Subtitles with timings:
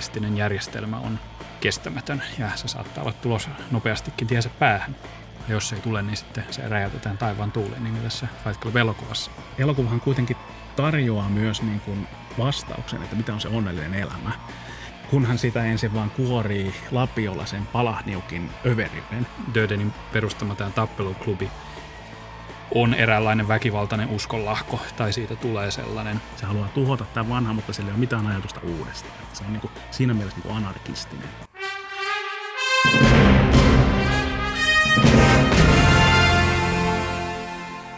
[0.00, 1.18] Kapitalistinen järjestelmä on
[1.60, 4.96] kestämätön ja se saattaa olla tulos nopeastikin tiensä päähän.
[5.48, 8.60] Ja jos se ei tule, niin sitten se räjäytetään taivaan tuuleen, niin kuin tässä Fight
[8.60, 9.30] Club-elokuvassa.
[9.58, 10.36] Elokuvahan kuitenkin
[10.76, 12.08] tarjoaa myös niin kuin
[12.38, 14.32] vastauksen, että mitä on se onnellinen elämä.
[15.10, 19.26] Kunhan sitä ensin vaan kuorii lapiolla sen palahniukin överyyden.
[19.54, 21.50] Dödenin perustama tämä tappeluklubi
[22.74, 26.20] on eräänlainen väkivaltainen uskonlahko, tai siitä tulee sellainen.
[26.36, 29.08] Se haluaa tuhota tämän vanhan, mutta sillä ei ole mitään ajatusta uudesta.
[29.32, 31.28] Se on niin kuin, siinä mielessä niin kuin anarkistinen.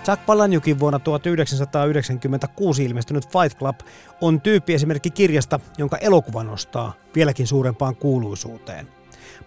[0.07, 3.81] Jack Palahniukin vuonna 1996 ilmestynyt Fight Club
[4.21, 8.89] on tyyppiesimerkki kirjasta, jonka elokuva nostaa vieläkin suurempaan kuuluisuuteen–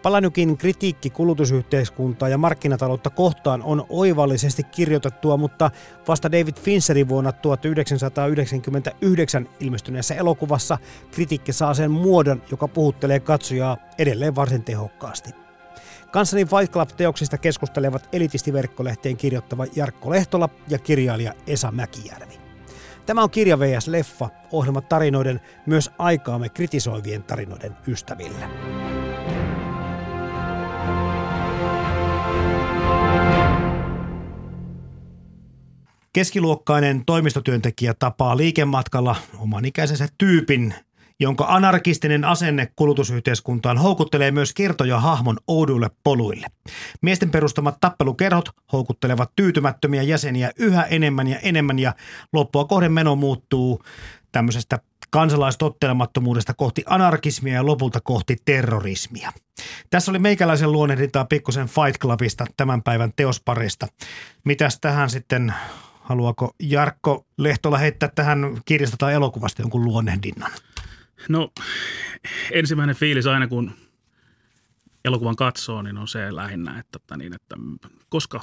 [0.06, 5.72] Palanyukin kritiikki kulutusyhteiskuntaa ja markkinataloutta kohtaan on oivallisesti kirjoitettua, mutta
[6.08, 10.78] vasta David Fincherin vuonna 1999 ilmestyneessä elokuvassa
[11.12, 15.30] kritiikki saa sen muodon, joka puhuttelee katsojaa edelleen varsin tehokkaasti.
[16.12, 22.40] Kanssani Fight Club-teoksista keskustelevat elitistiverkkolehteen kirjoittava Jarkko Lehtola ja kirjailija Esa Mäkijärvi.
[23.06, 28.50] Tämä on Kirja VS Leffa, ohjelma tarinoiden, myös aikaamme kritisoivien tarinoiden ystäville.
[36.16, 40.76] Keskiluokkainen toimistotyöntekijä tapaa liikematkalla oman ikäisensä tyypin,
[41.20, 46.48] jonka anarkistinen asenne kulutusyhteiskuntaan houkuttelee myös kertoja hahmon ouduille poluille.
[47.02, 51.94] Miesten perustamat tappelukerhot houkuttelevat tyytymättömiä jäseniä yhä enemmän ja enemmän ja
[52.34, 53.84] loppua kohden meno muuttuu
[54.32, 59.32] tämmöisestä kansalaistottelemattomuudesta kohti anarkismia ja lopulta kohti terrorismia.
[59.90, 63.88] Tässä oli meikäläisen luonnehdintaa pikkusen Fight Clubista tämän päivän teosparista.
[64.44, 65.54] Mitäs tähän sitten
[66.06, 70.52] Haluaako Jarkko Lehtola heittää tähän kirjasta tai elokuvasta jonkun luonnehdinnan?
[71.30, 71.52] No
[72.52, 73.72] ensimmäinen fiilis aina kun
[75.06, 77.56] elokuvan katsoo, niin on se lähinnä, että, että, tota niin, että
[78.10, 78.42] koska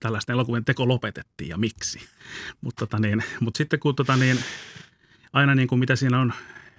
[0.00, 1.98] tällaisten elokuvien teko lopetettiin ja miksi.
[2.60, 4.38] Mutta, tota niin, mutta sitten kun tota niin,
[5.32, 6.32] aina niin kuin mitä siinä on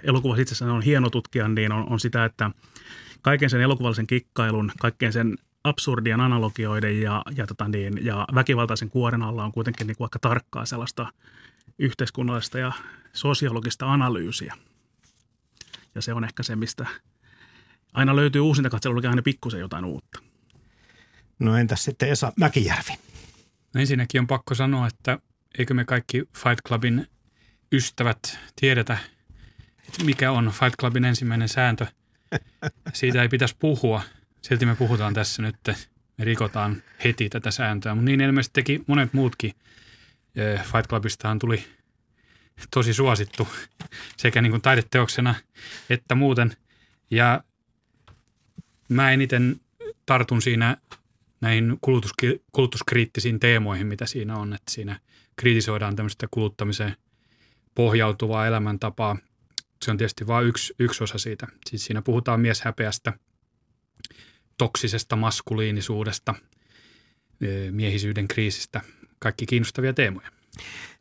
[0.04, 2.52] elokuvassa itsessään on hieno tutkia, niin on, on sitä, että
[3.22, 9.22] kaiken sen elokuvallisen kikkailun, kaikkeen sen absurdien analogioiden ja, ja, tota niin, ja väkivaltaisen kuoren
[9.22, 11.12] alla on kuitenkin niin kuin aika tarkkaa sellaista
[11.80, 12.72] yhteiskunnallista ja
[13.14, 14.58] sosiologista analyysiä.
[15.96, 16.86] Ja se on ehkä se, mistä
[17.94, 20.20] aina löytyy uusinta katselullakin aina pikkusen jotain uutta.
[21.40, 22.94] No entäs sitten Esa Mäkijärvi?
[23.74, 25.20] No ensinnäkin on pakko sanoa, että
[25.60, 27.08] eikö me kaikki Fight Clubin
[27.72, 28.98] ystävät tiedetä,
[29.88, 31.86] että mikä on Fight Clubin ensimmäinen sääntö.
[32.94, 34.02] Siitä ei pitäisi puhua–
[34.46, 35.56] silti me puhutaan tässä nyt,
[36.18, 39.54] me rikotaan heti tätä sääntöä, mutta niin ilmeisesti teki monet muutkin.
[40.64, 41.66] Fight Clubistahan tuli
[42.72, 43.48] tosi suosittu
[44.18, 45.36] sekä niin kuin taideteoksena
[45.90, 46.58] että muuten.
[47.12, 47.44] Ja
[48.90, 49.60] mä eniten
[50.06, 50.78] tartun siinä
[51.42, 54.54] näihin kulutuski- kulutuskriittisiin teemoihin, mitä siinä on.
[54.54, 55.00] Että siinä
[55.36, 56.96] kritisoidaan tämmöistä kuluttamiseen
[57.76, 59.18] pohjautuvaa elämäntapaa.
[59.86, 61.48] Se on tietysti vain yksi, yksi osa siitä.
[61.70, 63.14] Siis siinä puhutaan mieshäpeästä–
[64.58, 66.34] toksisesta maskuliinisuudesta,
[67.72, 68.82] miehisyyden kriisistä,
[69.20, 70.30] kaikki kiinnostavia teemoja.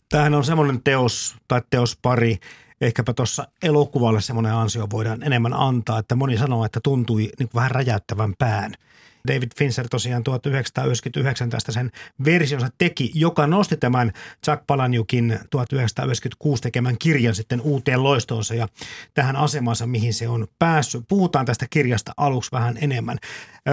[0.09, 2.39] Tämähän on semmoinen teos tai teospari,
[2.81, 7.71] ehkäpä tuossa elokuvalle semmoinen ansio voidaan enemmän antaa, että moni sanoo, että tuntui niin vähän
[7.71, 8.73] räjäyttävän pään–
[9.29, 11.91] David Fincher tosiaan 1999 tästä sen
[12.25, 14.13] versionsa teki, joka nosti tämän
[14.47, 18.69] Jack Palahniukin 1996 tekemän kirjan sitten uuteen loistoonsa ja
[19.15, 21.05] tähän asemansa, mihin se on päässyt.
[21.09, 23.19] Puhutaan tästä kirjasta aluksi vähän enemmän.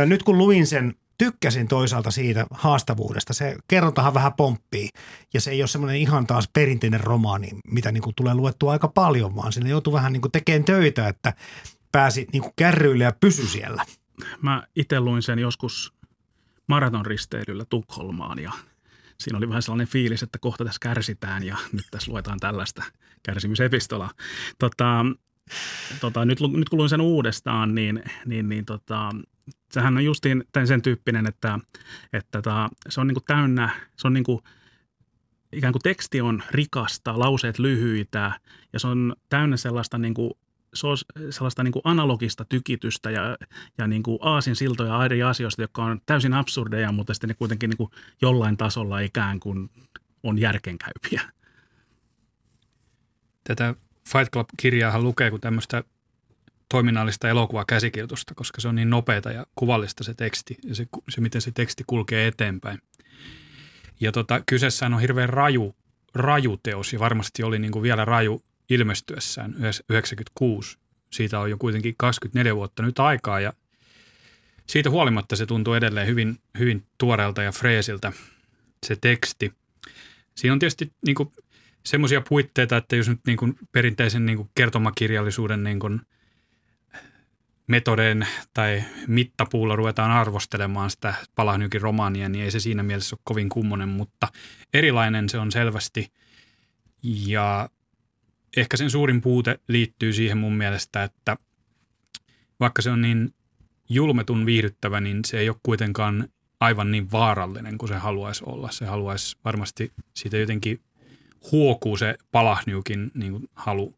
[0.05, 3.33] Nyt kun luin sen tykkäsin toisaalta siitä haastavuudesta.
[3.33, 4.89] Se kerrontahan vähän pomppii
[5.33, 8.87] ja se ei ole semmoinen ihan taas perinteinen romaani, mitä niin kuin tulee luettua aika
[8.87, 11.33] paljon, vaan sinne joutuu vähän niin kuin tekemään töitä, että
[11.91, 13.85] pääsi niin kuin kärryille ja pysy siellä–
[14.41, 15.93] mä itse luin sen joskus
[16.67, 18.51] maratonristeilyllä Tukholmaan ja
[19.17, 22.83] siinä oli vähän sellainen fiilis, että kohta tässä kärsitään ja nyt tässä luetaan tällaista
[23.23, 24.11] kärsimysepistolaa.
[24.59, 25.05] Tota,
[26.01, 29.09] tota, nyt, nyt kun luin sen uudestaan, niin, niin, niin tota,
[29.71, 31.59] sehän on justiin sen tyyppinen, että,
[32.13, 34.41] että tota, se on niinku täynnä, se on niinku,
[35.51, 38.39] ikään kuin teksti on rikasta, lauseet lyhyitä
[38.73, 39.97] ja se on täynnä sellaista
[40.71, 43.37] niinku sellaista niin kuin analogista tykitystä ja,
[43.77, 47.77] ja niin kuin aasinsiltoja eri asioista, jotka on täysin absurdeja, mutta sitten ne kuitenkin niin
[47.77, 47.91] kuin
[48.21, 49.69] jollain tasolla ikään kuin
[50.23, 51.21] on järkenkäypiä.
[53.43, 53.75] Tätä
[54.09, 55.83] Fight Club-kirjaahan lukee kuin tämmöistä
[56.69, 61.41] toiminnallista elokuvakäsikirjoitusta, koska se on niin nopeata ja kuvallista se teksti ja se, se miten
[61.41, 62.79] se teksti kulkee eteenpäin.
[63.99, 65.75] Ja tota, kyseessään on hirveän raju,
[66.15, 69.55] raju teos ja varmasti oli niin kuin vielä raju ilmestyessään
[69.89, 70.77] 96.
[71.11, 73.53] Siitä on jo kuitenkin 24 vuotta nyt aikaa ja
[74.67, 78.13] siitä huolimatta se tuntuu edelleen hyvin, hyvin tuoreelta ja freesiltä
[78.85, 79.53] se teksti.
[80.35, 81.15] Siinä on tietysti niin
[81.85, 86.01] semmoisia puitteita, että jos nyt niin kuin perinteisen niin kuin kertomakirjallisuuden niin kuin
[87.67, 93.49] metodeen tai mittapuulla ruvetaan arvostelemaan sitä Palahnykin romaania, niin ei se siinä mielessä ole kovin
[93.49, 94.27] kummonen, mutta
[94.73, 96.11] erilainen se on selvästi.
[97.03, 97.69] Ja
[98.57, 101.37] ehkä sen suurin puute liittyy siihen mun mielestä, että
[102.59, 103.33] vaikka se on niin
[103.89, 106.27] julmetun viihdyttävä, niin se ei ole kuitenkaan
[106.59, 108.71] aivan niin vaarallinen kuin se haluaisi olla.
[108.71, 110.81] Se haluaisi varmasti siitä jotenkin
[111.51, 113.95] huokuu se Palahniukin niin kuin halu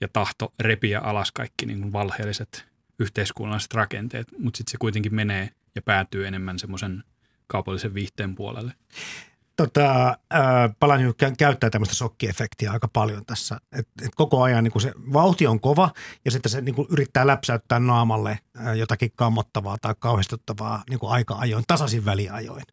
[0.00, 2.66] ja tahto repiä alas kaikki niin kuin valheelliset
[2.98, 7.04] yhteiskunnalliset rakenteet, mutta sitten se kuitenkin menee ja päätyy enemmän semmoisen
[7.46, 8.72] kaupallisen viihteen puolelle
[9.56, 13.60] tota, äh, Palaniuk käyttää tämmöistä shokkiefektiä aika paljon tässä.
[13.72, 15.90] Et, et koko ajan niin se vauhti on kova
[16.24, 18.38] ja sitten se niin yrittää läpsäyttää naamalle
[18.76, 22.64] jotakin kammottavaa tai kauhistuttavaa niin aika-ajoin, tasaisin väliajoin.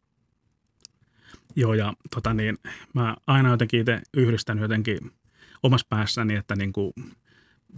[1.56, 2.57] Joo ja tota niin,
[2.94, 5.12] mä aina jotenkin itse yhdistän jotenkin
[5.63, 6.94] omassa päässäni, että niin kuin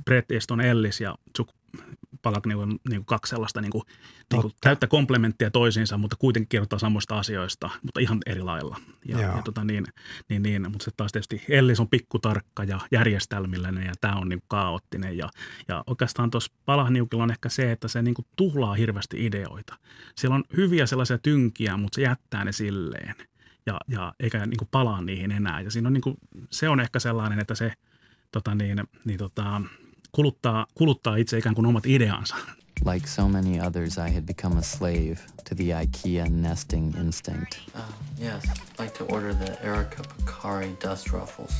[0.05, 1.51] Brett Easton Ellis ja Chuck
[2.25, 3.83] Palak niin kuin, niin kuin kaksi sellaista niin kuin,
[4.33, 8.77] niin kuin täyttä komplementtia toisiinsa, mutta kuitenkin kirjoittaa samoista asioista, mutta ihan eri lailla.
[9.06, 9.86] Ja, ja tota niin,
[10.30, 14.39] niin, niin, mutta sitten taas tietysti Ellis on pikkutarkka ja järjestelmillinen ja tämä on niin
[14.39, 15.18] kuin kaoottinen.
[15.18, 15.30] Ja,
[15.68, 19.77] ja oikeastaan tuossa Palahniukilla on ehkä se, että se niin kuin tuhlaa hirveästi ideoita.
[20.16, 23.16] Siellä on hyviä sellaisia tynkiä, mutta se jättää ne silleen
[23.66, 25.62] ja, ja eikä niin kuin palaa niihin enää.
[25.62, 26.18] Ja siinä on niin kuin,
[26.50, 27.74] se on ehkä sellainen, että se
[28.31, 29.62] tota niin, niin tota,
[30.15, 32.35] kuluttaa, kuluttaa itse ikään kuin omat ideansa.
[32.94, 35.15] Like so many others, I had become a slave
[35.50, 37.57] to the IKEA nesting instinct.
[37.75, 37.81] Uh,
[38.21, 41.51] yes, I'd like to order the Erica Picari dust ruffles.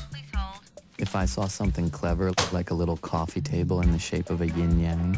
[1.00, 4.46] If I saw something clever, like a little coffee table in the shape of a
[4.46, 5.18] yin-yang,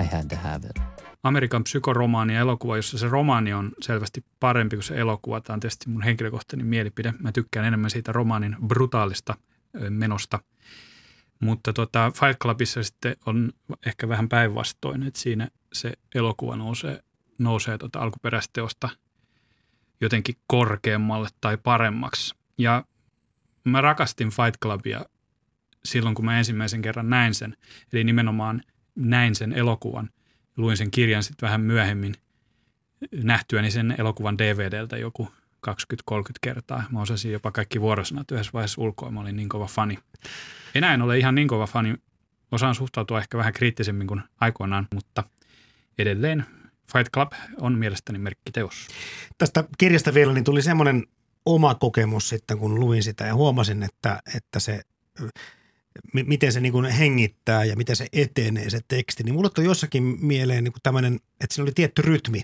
[0.00, 0.82] I had to have it.
[1.22, 5.40] Amerikan psykoromaani ja elokuva, jossa se romaani on selvästi parempi kuin se elokuva.
[5.40, 7.14] Tämä on tietysti mun henkilökohtainen mielipide.
[7.18, 9.34] Mä tykkään enemmän siitä romaanin brutaalista
[9.90, 10.38] menosta–
[11.40, 13.52] mutta tota, Fight Clubissa sitten on
[13.86, 17.02] ehkä vähän päinvastoin, että siinä se elokuva nousee,
[17.38, 18.88] nousee tota alkuperäisteosta
[20.00, 22.34] jotenkin korkeammalle tai paremmaksi.
[22.58, 22.84] Ja
[23.64, 25.04] mä rakastin Fight Clubia
[25.84, 27.56] silloin, kun mä ensimmäisen kerran näin sen.
[27.92, 28.62] Eli nimenomaan
[28.94, 30.10] näin sen elokuvan.
[30.56, 32.14] Luin sen kirjan sitten vähän myöhemmin
[33.22, 35.28] nähtyäni sen elokuvan DVDltä joku
[35.70, 36.84] 20-30 kertaa.
[36.90, 39.10] Mä osasin jopa kaikki vuorosanat yhdessä vaiheessa ulkoa.
[39.10, 39.98] Mä olin niin kova fani.
[40.74, 41.94] Enää en ole ihan niin kova fani.
[42.52, 45.24] Osaan suhtautua ehkä vähän kriittisemmin kuin aikoinaan, mutta
[45.98, 46.46] edelleen
[46.92, 48.88] Fight Club on mielestäni merkkiteos.
[49.38, 51.06] Tästä kirjasta vielä niin tuli semmoinen
[51.46, 54.80] oma kokemus sitten, kun luin sitä ja huomasin, että, että se
[56.12, 59.66] m- miten se niin kuin hengittää ja miten se etenee se teksti, niin mulle tuli
[59.66, 62.42] jossakin mieleen niin tämmöinen, että siinä oli tietty rytmi.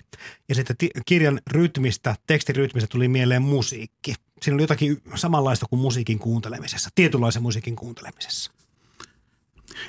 [0.49, 4.13] Ja sitten kirjan rytmistä, tekstin rytmistä tuli mieleen musiikki.
[4.41, 8.51] Siinä oli jotakin samanlaista kuin musiikin kuuntelemisessa, tietynlaisen musiikin kuuntelemisessa.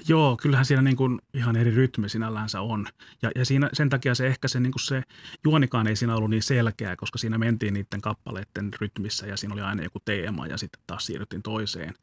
[0.08, 2.86] Joo, kyllähän siinä niin kuin ihan eri rytmi sinällänsä on.
[3.22, 5.02] Ja, ja siinä, sen takia se ehkä se, niin kuin se
[5.44, 9.62] juonikaan ei siinä ollut niin selkeä, koska siinä mentiin niiden kappaleiden rytmissä ja siinä oli
[9.62, 11.94] aina joku teema ja sitten taas siirryttiin toiseen.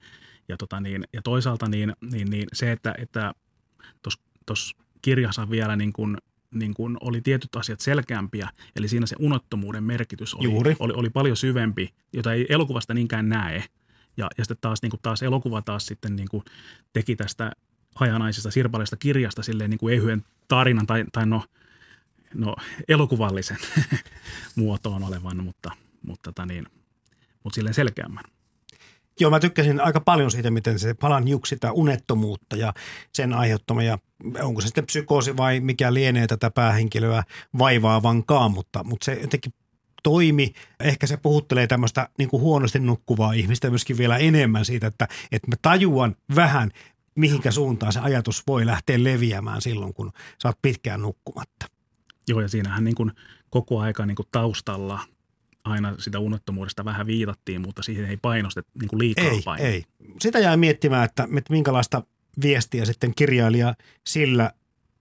[0.51, 3.34] Ja, tota niin, ja toisaalta niin, niin, niin se, että että
[4.46, 6.17] tuossa kirjassa vielä niin kuin,
[6.51, 10.75] niin kuin oli tietyt asiat selkeämpiä, eli siinä se unottomuuden merkitys oli, Juuri.
[10.79, 13.63] oli, oli paljon syvempi, jota ei elokuvasta niinkään näe.
[14.17, 16.43] Ja, ja sitten taas, niin kuin taas elokuva taas sitten niin kuin
[16.93, 17.51] teki tästä
[17.96, 21.43] hajanaisesta sirpaleista kirjasta silleen niin kuin ehyen tarinan tai, tai no,
[22.34, 22.55] no
[22.88, 23.58] elokuvallisen
[24.55, 26.65] muotoon olevan, mutta, mutta, tota niin,
[27.43, 28.24] mutta silleen selkeämmän.
[29.22, 32.74] Joo, mä tykkäsin aika paljon siitä, miten se palan juk sitä unettomuutta ja
[33.13, 33.98] sen aiheuttama ja
[34.42, 37.24] onko se sitten psykoosi vai mikä lienee tätä päähenkilöä
[37.58, 39.54] vaivaavankaan, mutta, mutta se jotenkin
[40.04, 40.54] toimi.
[40.80, 45.48] Ehkä se puhuttelee tämmöistä niin kuin huonosti nukkuvaa ihmistä myöskin vielä enemmän siitä, että, että
[45.48, 46.72] mä tajuan vähän,
[47.16, 50.12] mihinkä suuntaan se ajatus voi lähteä leviämään silloin, kun
[50.42, 51.66] sä oot pitkään nukkumatta.
[52.28, 53.12] Joo, ja siinähän niin kuin
[53.50, 55.00] koko aika niin kuin taustalla
[55.63, 59.65] aina sitä unettomuudesta vähän viitattiin, mutta siihen ei painostettu niin kuin liikaa Ei, paino.
[59.65, 59.84] ei.
[60.20, 62.03] Sitä jää miettimään, että, että minkälaista
[62.41, 63.75] viestiä sitten kirjailija
[64.08, 64.51] sillä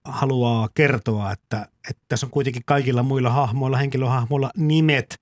[0.05, 5.21] haluaa kertoa, että, että tässä on kuitenkin kaikilla muilla hahmoilla, henkilöhahmoilla nimet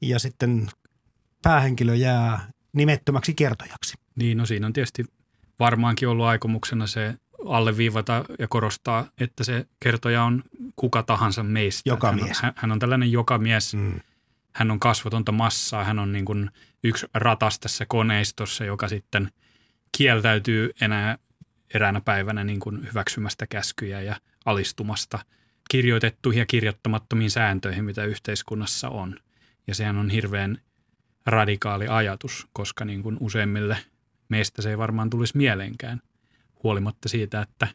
[0.00, 0.68] ja sitten
[1.42, 3.94] päähenkilö jää nimettömäksi kertojaksi.
[4.16, 5.04] Niin, no siinä on tietysti
[5.58, 7.14] varmaankin ollut aikomuksena se
[7.46, 10.42] alleviivata ja korostaa, että se kertoja on
[10.76, 11.90] kuka tahansa meistä.
[11.90, 12.42] Joka hän, on, mies.
[12.42, 13.74] hän, hän on tällainen joka mies.
[13.74, 14.00] Mm.
[14.58, 15.84] Hän on kasvotonta massaa.
[15.84, 16.50] Hän on niin kuin
[16.84, 19.30] yksi ratas tässä koneistossa, joka sitten
[19.98, 21.18] kieltäytyy enää
[21.74, 25.18] eräänä päivänä niin kuin hyväksymästä käskyjä ja alistumasta
[25.70, 29.16] kirjoitettuihin ja kirjoittamattomiin sääntöihin, mitä yhteiskunnassa on.
[29.66, 30.58] Ja sehän on hirveän
[31.26, 33.78] radikaali ajatus, koska niin kuin useimmille
[34.28, 36.02] meistä se ei varmaan tulisi mieleenkään,
[36.62, 37.68] huolimatta siitä, että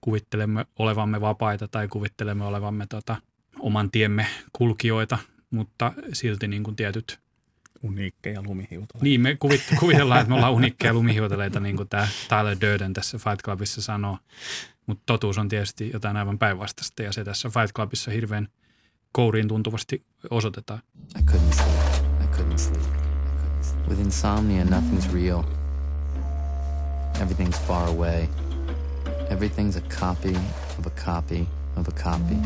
[0.00, 3.16] kuvittelemme olevamme vapaita tai kuvittelemme olevamme tota,
[3.58, 5.18] oman tiemme kulkijoita,
[5.54, 7.18] mutta silti niin kuin tietyt
[7.82, 8.98] Uniikkeja lumihiutaleita.
[9.04, 13.18] niin, me kuvit, kuvitellaan, että me ollaan unikkeja lumihiutaleita, niin kuin tämä Tyler Durden tässä
[13.18, 14.18] Fight Clubissa sanoo.
[14.86, 18.48] Mutta totuus on tietysti jotain aivan päinvastaista, ja se tässä Fight Clubissa hirveän
[19.12, 20.80] kouriin tuntuvasti osoitetaan.
[21.18, 22.04] I couldn't sleep.
[22.24, 23.04] I couldn't sleep.
[23.88, 25.42] With insomnia, nothing's real.
[27.20, 28.28] Everything's far away.
[29.30, 30.36] Everything's a copy
[30.78, 31.46] of a copy
[31.76, 32.36] of a copy.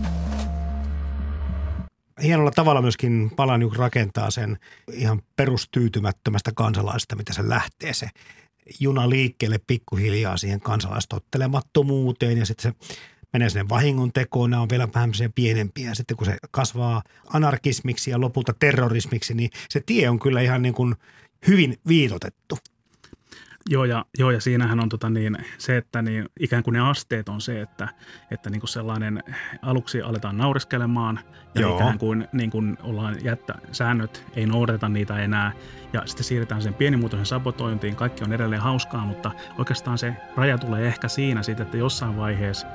[2.23, 4.59] Hienolla tavalla myöskin Palaniuk rakentaa sen
[4.93, 8.09] ihan perustyytymättömästä kansalaisesta, mitä se lähtee se
[8.81, 12.95] juna liikkeelle pikkuhiljaa siihen kansalaistottelemattomuuteen ja sitten se
[13.33, 15.95] menee sinne vahingon tekoon, nämä on vielä vähän pienempiä.
[15.95, 20.75] Sitten kun se kasvaa anarkismiksi ja lopulta terrorismiksi, niin se tie on kyllä ihan niin
[20.75, 20.95] kuin
[21.47, 22.59] hyvin viitotettu.
[23.71, 27.29] Joo ja, joo, ja siinähän on tota niin, se, että niin, ikään kuin ne asteet
[27.29, 27.89] on se, että,
[28.31, 29.23] että niin kuin sellainen
[29.63, 31.21] aluksi aletaan naureskelemaan
[31.55, 31.77] ja Joo.
[31.77, 35.53] ikään kuin, niin kuin ollaan jättä, säännöt, ei noudateta niitä enää
[35.93, 40.87] ja sitten siirretään sen pienimuotoisen sabotointiin, kaikki on edelleen hauskaa, mutta oikeastaan se raja tulee
[40.87, 42.67] ehkä siinä sitten, että jossain vaiheessa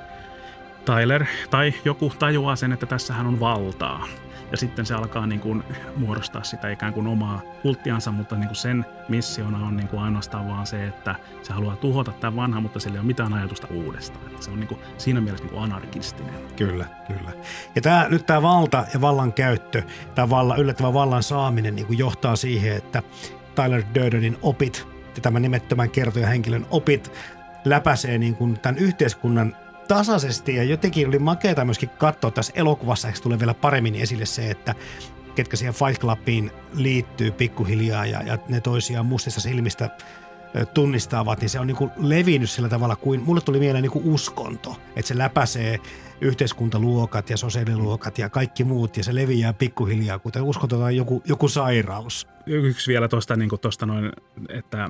[0.86, 4.08] Tyler tai joku tajuaa sen, että tässähän on valtaa.
[4.54, 5.64] Ja sitten se alkaa niin kuin
[5.96, 10.48] muodostaa sitä ikään kuin omaa kulttiansa, mutta niin kuin sen missiona on niin kuin ainoastaan
[10.48, 14.20] vaan se, että se haluaa tuhota tämän vanhan, mutta sillä ei ole mitään ajatusta uudesta.
[14.28, 16.34] Että se on niin kuin siinä mielessä niin kuin anarkistinen.
[16.56, 17.32] Kyllä, kyllä.
[17.76, 19.84] Ja tämä, nyt tämä valta ja vallan käyttö,
[20.16, 23.04] tämä valla, yllättävä vallan saaminen niin kuin johtaa siihen, että
[23.56, 24.88] Tyler Durdenin opit
[25.22, 27.12] tämän nimettömän kertojahenkilön opit
[27.66, 29.56] läpäisee niin kuin tämän yhteiskunnan
[29.88, 34.52] tasaisesti ja jotenkin oli makeata myöskin katsoa tässä elokuvassa, ehkä tulee vielä paremmin esille se,
[34.52, 34.75] että
[35.36, 39.90] ketkä siihen Fight Clubiin liittyy pikkuhiljaa ja, ja ne toisiaan mustista silmistä
[40.74, 44.06] tunnistavat, niin se on niin kuin levinnyt sillä tavalla kuin, mulle tuli mieleen niin kuin
[44.06, 45.80] uskonto, että se läpäisee
[46.22, 51.48] yhteiskuntaluokat ja sosiaaliluokat ja kaikki muut ja se leviää pikkuhiljaa, kuten uskonto tai joku, joku
[51.48, 52.28] sairaus.
[52.46, 53.50] Yksi vielä tuosta niin
[53.86, 54.12] noin,
[54.50, 54.90] että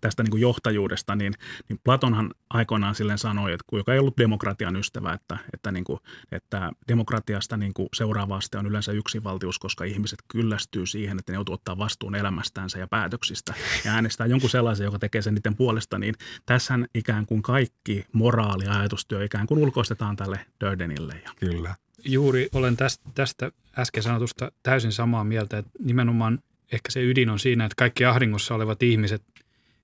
[0.00, 1.34] tästä niin kuin johtajuudesta, niin,
[1.68, 5.84] niin Platonhan aikoinaan silleen sanoi, että kun joka ei ollut demokratian ystävä, että, että, niin
[5.84, 5.98] kuin,
[6.32, 11.36] että demokratiasta niin kuin seuraava aste on yleensä yksinvaltius, koska ihmiset kyllästyy siihen, että ne
[11.36, 15.98] joutuu ottaa vastuun elämästänsä ja päätöksistä ja äänestää jonkun sellaisen, joka tekee sen niiden puolesta,
[15.98, 16.14] niin
[16.46, 21.14] tässähän ikään kuin kaikki moraali- ja ajatustyö ikään kuin ulkoistetaan tälle Durdenille.
[21.24, 21.74] Ja Kyllä.
[22.04, 26.38] Juuri olen tästä, tästä äsken sanotusta täysin samaa mieltä, että nimenomaan
[26.72, 29.22] ehkä se ydin on siinä, että kaikki ahdingossa olevat ihmiset,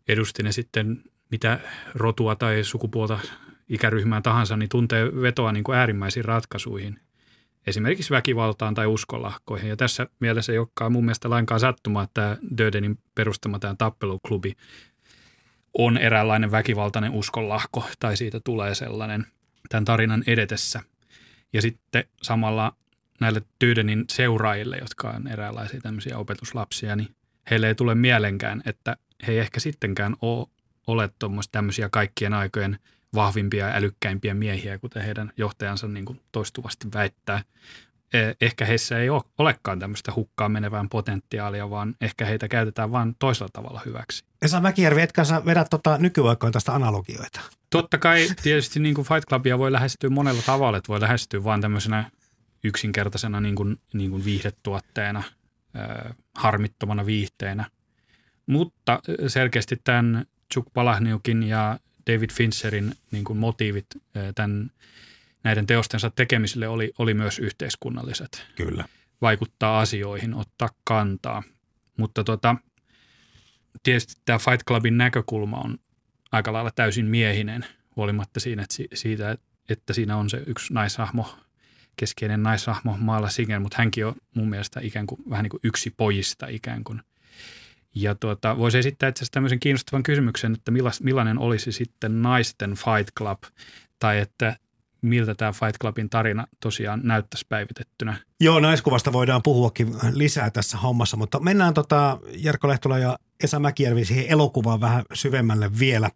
[0.08, 1.60] edusti ne sitten mitä
[1.94, 3.18] rotua tai sukupuolta
[3.68, 7.00] ikäryhmää tahansa, niin tuntee vetoa niin kuin äärimmäisiin ratkaisuihin.
[7.66, 9.68] Esimerkiksi väkivaltaan tai uskonlahkoihin.
[9.68, 14.52] Ja tässä mielessä ei olekaan mun mielestä lainkaan sattumaa, että Dödenin perustama tämä tappeluklubi
[15.78, 19.26] on eräänlainen väkivaltainen uskonlahko, tai siitä tulee sellainen
[19.68, 20.80] tämän tarinan edetessä.
[21.52, 22.76] Ja sitten samalla
[23.20, 27.08] näille Dödenin seuraajille, jotka on eräänlaisia tämmöisiä opetuslapsia, niin
[27.50, 28.96] heille ei tule mielenkään, että
[29.26, 30.46] he ei ehkä sittenkään ole,
[30.86, 31.10] ole
[31.52, 32.78] tämmöisiä kaikkien aikojen
[33.14, 37.42] vahvimpia ja älykkäimpiä miehiä, kuten heidän johtajansa niin kuin toistuvasti väittää.
[38.12, 43.16] Eh, Ehkä heissä ei ole, olekaan tämmöistä hukkaan menevään potentiaalia, vaan ehkä heitä käytetään vain
[43.18, 44.24] toisella tavalla hyväksi.
[44.42, 47.40] Esa Mäkijärvi, etkä sä vedä tota nykyaikaan tästä analogioita?
[47.70, 51.60] Totta kai tietysti niin kuin Fight Clubia voi lähestyä monella tavalla, että voi lähestyä vain
[51.60, 52.10] tämmöisenä
[52.64, 55.22] yksinkertaisena niin kuin, niin kuin viihdetuotteena,
[56.34, 57.70] harmittomana viihteenä.
[58.48, 63.86] Mutta selkeästi tämän Chuck Palahniukin ja David Fincherin niin kuin motiivit
[64.34, 64.70] tämän,
[65.44, 68.84] näiden teostensa tekemiselle oli, oli myös yhteiskunnalliset Kyllä.
[69.20, 71.42] vaikuttaa asioihin, ottaa kantaa.
[71.96, 72.56] Mutta tota,
[73.82, 75.78] tietysti tämä Fight Clubin näkökulma on
[76.32, 79.36] aika lailla täysin miehinen, huolimatta siinä, että siitä,
[79.68, 81.34] että siinä on se yksi naishahmo,
[81.96, 85.90] keskeinen naishahmo Maala Singer, mutta hänkin on mun mielestä ikään kuin vähän niin kuin yksi
[85.96, 87.02] pojista ikään kuin.
[88.02, 93.14] Ja tuota, voisi esittää itse asiassa tämmöisen kiinnostavan kysymyksen, että millainen olisi sitten naisten Fight
[93.18, 93.38] Club,
[93.98, 94.56] tai että
[95.02, 98.16] miltä tämä Fight Clubin tarina tosiaan näyttäisi päivitettynä.
[98.40, 104.04] Joo, naiskuvasta voidaan puhuakin lisää tässä hommassa, mutta mennään tota Jarkko Lehtola ja Esa Mäkijärvi
[104.04, 106.10] siihen elokuvaan vähän syvemmälle vielä.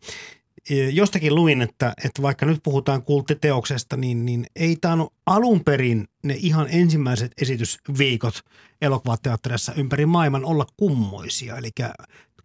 [0.93, 6.35] Jostakin luin, että, että vaikka nyt puhutaan kulttiteoksesta, niin, niin ei tainnut alun perin ne
[6.39, 8.41] ihan ensimmäiset esitysviikot
[8.83, 11.57] elokuvateatterissa ympäri maailman olla kummoisia.
[11.57, 11.71] Eli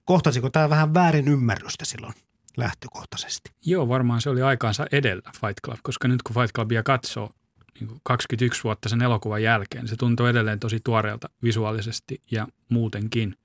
[0.06, 2.14] kohtasiko tämä vähän väärin ymmärrystä silloin?
[2.58, 3.52] lähtökohtaisesti.
[3.66, 7.32] Joo, varmaan se oli aikaansa edellä Fight Club, koska nyt kun Fight Clubia katsoo
[7.80, 13.36] niin 21 vuotta sen elokuvan jälkeen, se tuntuu edelleen tosi tuoreelta visuaalisesti ja muutenkin.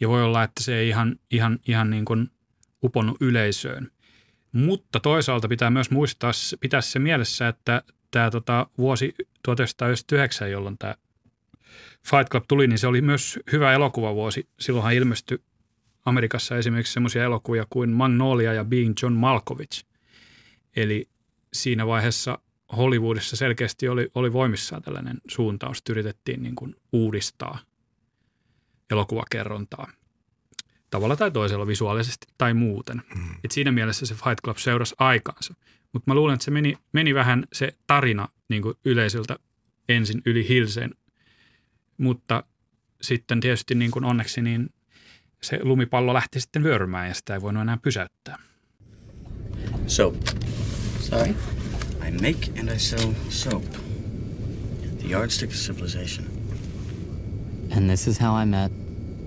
[0.00, 2.30] Ja voi olla, että se ei ihan, ihan, ihan niin kuin
[2.84, 3.90] uponnut yleisöön.
[4.52, 6.30] Mutta toisaalta pitää myös muistaa,
[6.60, 10.94] pitää se mielessä, että tämä tota, vuosi 1999, jolloin tämä
[12.10, 14.48] Fight Club tuli, niin se oli myös hyvä elokuvavuosi.
[14.60, 15.38] Silloinhan ilmestyi
[16.04, 19.84] Amerikassa esimerkiksi semmoisia elokuvia kuin Magnolia ja Being John Malkovich.
[20.76, 21.08] Eli
[21.52, 22.38] siinä vaiheessa
[22.76, 27.58] Hollywoodissa selkeästi oli, oli voimissaan tällainen suuntaus, että yritettiin niin kuin uudistaa
[28.90, 29.90] elokuvakerrontaa
[30.90, 33.02] tavalla tai toisella visuaalisesti tai muuten.
[33.14, 33.34] Mm.
[33.44, 35.54] Et siinä mielessä se Fight Club seurasi aikaansa.
[35.92, 39.36] Mutta mä luulen, että se meni, meni vähän se tarina niin kuin yleisöltä
[39.88, 40.94] ensin yli hilseen,
[41.98, 42.44] mutta
[43.02, 44.70] sitten tietysti niin kuin onneksi niin
[45.42, 48.38] se lumipallo lähti sitten vyörymään ja sitä ei voinut enää pysäyttää.
[49.86, 50.14] Soap.
[51.00, 51.34] Sorry?
[52.08, 53.64] I make and I sell soap.
[54.98, 56.26] The yardstick of civilization.
[57.76, 58.72] And this is how I met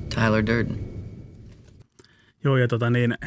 [0.09, 0.90] Tyler Durden.
[2.43, 3.17] Joo, ja tota niin,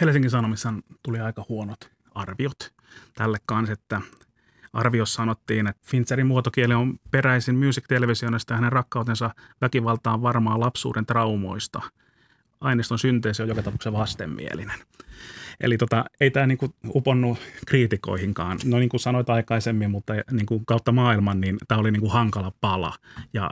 [0.00, 2.72] Helsingin Sanomissa tuli aika huonot arviot
[3.14, 4.00] tälle kanssa, että
[4.72, 11.06] arviossa sanottiin, että Fincherin muotokieli on peräisin Music Televisionista ja hänen rakkautensa väkivaltaan varmaa lapsuuden
[11.06, 11.80] traumoista–
[12.60, 14.78] aineiston synteesi on joka tapauksessa vastenmielinen.
[15.60, 18.58] Eli tota, ei tämä niinku uponnut kriitikoihinkaan.
[18.64, 22.94] No niin kuin sanoit aikaisemmin, mutta niinku kautta maailman, niin tämä oli niinku hankala pala.
[23.32, 23.50] Ja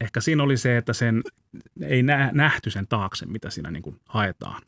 [0.00, 1.22] ehkä siinä oli se, että sen
[1.82, 4.62] ei nä- nähty sen taakse, mitä siinä niinku haetaan.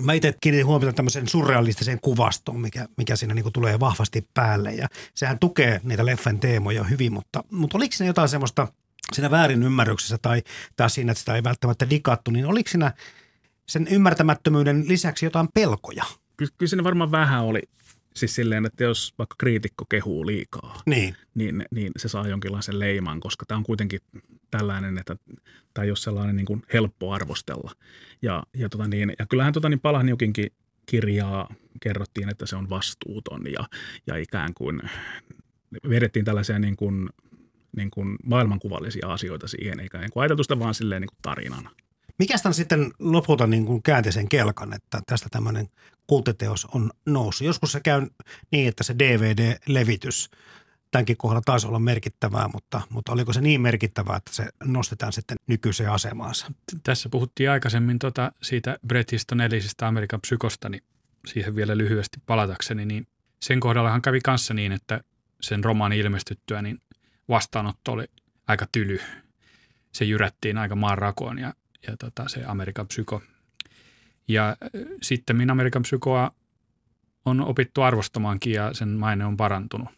[0.00, 4.74] Mä itse kiinnitin huomiota tämmöiseen surrealistiseen kuvastoon, mikä, mikä siinä niinku tulee vahvasti päälle.
[4.74, 8.68] Ja sehän tukee niitä leffan teemoja hyvin, mutta, mutta oliko siinä jotain semmoista–
[9.12, 10.42] siinä väärin ymmärryksessä tai,
[10.76, 12.92] tai siinä, että sitä ei välttämättä dikattu, niin oliko siinä
[13.68, 16.04] sen ymmärtämättömyyden lisäksi jotain pelkoja?
[16.36, 17.62] Kyllä, kyllä siinä varmaan vähän oli
[18.16, 23.20] siis silleen, että jos vaikka kriitikko kehuu liikaa, niin, niin, niin se saa jonkinlaisen leiman,
[23.20, 24.00] koska tämä on kuitenkin
[24.50, 25.16] tällainen, että
[25.74, 27.72] tämä ei ole sellainen niin kuin helppo arvostella.
[28.22, 30.52] Ja, ja, tota niin, ja kyllähän tota niin Palahniukinkin
[30.86, 33.68] kirjaa kerrottiin, että se on vastuuton ja,
[34.06, 34.80] ja ikään kuin
[35.88, 37.08] vedettiin tällaisia niin kuin
[37.76, 41.70] niin kuin maailmankuvallisia asioita siihen, eikä niin kuin ajateltu sitä vaan silleen niin kuin tarinana.
[42.18, 45.68] Mikä tämän sitten lopulta niin kuin käänti sen kelkan, että tästä tämmöinen
[46.06, 47.46] kulttiteos on noussut?
[47.46, 48.06] Joskus se käy
[48.52, 50.30] niin, että se DVD-levitys
[50.90, 55.36] tämänkin kohdalla taisi olla merkittävää, mutta, mutta oliko se niin merkittävää, että se nostetaan sitten
[55.46, 56.52] nykyiseen asemaansa?
[56.82, 60.82] Tässä puhuttiin aikaisemmin tota, siitä Bret Easton Ellisistä Amerikan psykosta, niin
[61.26, 63.06] siihen vielä lyhyesti palatakseni, niin
[63.40, 65.00] sen kohdallahan kävi kanssa niin, että
[65.40, 66.80] sen romaani ilmestyttyä, niin
[67.28, 68.04] vastaanotto oli
[68.46, 69.00] aika tyly.
[69.92, 71.54] Se jyrättiin aika maan rakoon ja,
[71.86, 73.22] ja tota, se Amerikan psyko.
[74.28, 74.56] Ja
[75.02, 76.30] sitten Amerikan psykoa
[77.24, 79.88] on opittu arvostamaankin ja sen maine on parantunut.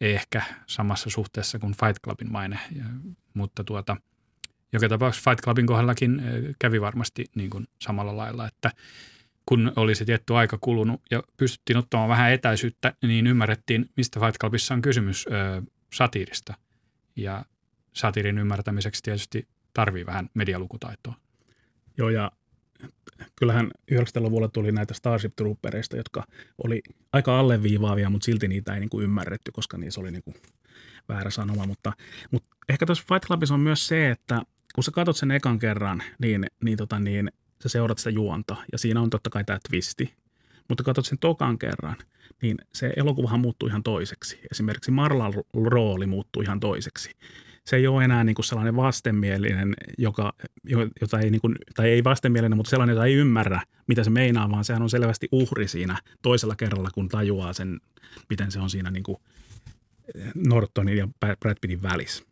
[0.00, 2.58] Ei ehkä samassa suhteessa kuin Fight Clubin maine,
[3.34, 3.96] mutta tuota,
[4.72, 6.22] joka tapauksessa Fight Clubin kohdallakin
[6.58, 8.70] kävi varmasti niin kuin samalla lailla, että
[9.46, 14.38] kun oli se tietty aika kulunut ja pystyttiin ottamaan vähän etäisyyttä, niin ymmärrettiin, mistä Fight
[14.40, 15.26] Clubissa on kysymys
[15.92, 16.54] satiirista.
[17.16, 17.44] Ja
[17.92, 21.14] satirin ymmärtämiseksi tietysti tarvii vähän medialukutaitoa.
[21.96, 22.32] Joo, ja
[23.36, 26.24] kyllähän 90-luvulla tuli näitä Starship Troopereista, jotka
[26.64, 30.36] oli aika alleviivaavia, mutta silti niitä ei niin kuin ymmärretty, koska niissä oli niin kuin
[31.08, 31.66] väärä sanoma.
[31.66, 31.92] Mutta,
[32.30, 34.42] mutta ehkä tuossa Fight Clubissa on myös se, että
[34.74, 38.56] kun sä katsot sen ekan kerran, niin, niin, tota, niin sä seurat sitä juonta.
[38.72, 40.14] Ja siinä on totta kai tämä twisti.
[40.68, 41.96] Mutta katsot sen tokan kerran,
[42.42, 44.40] niin se elokuvahan muuttuu ihan toiseksi.
[44.52, 45.32] Esimerkiksi Marlan
[45.64, 47.10] rooli muuttuu ihan toiseksi.
[47.66, 50.32] Se ei ole enää niin kuin sellainen vastenmielinen, joka,
[51.00, 54.50] jota ei, niin kuin, tai ei vastenmielinen, mutta sellainen, jota ei ymmärrä, mitä se meinaa,
[54.50, 57.80] vaan sehän on selvästi uhri siinä toisella kerralla, kun tajuaa sen,
[58.30, 59.18] miten se on siinä niin kuin
[60.48, 61.08] Nortonin ja
[61.40, 62.24] Brad Pittin välissä.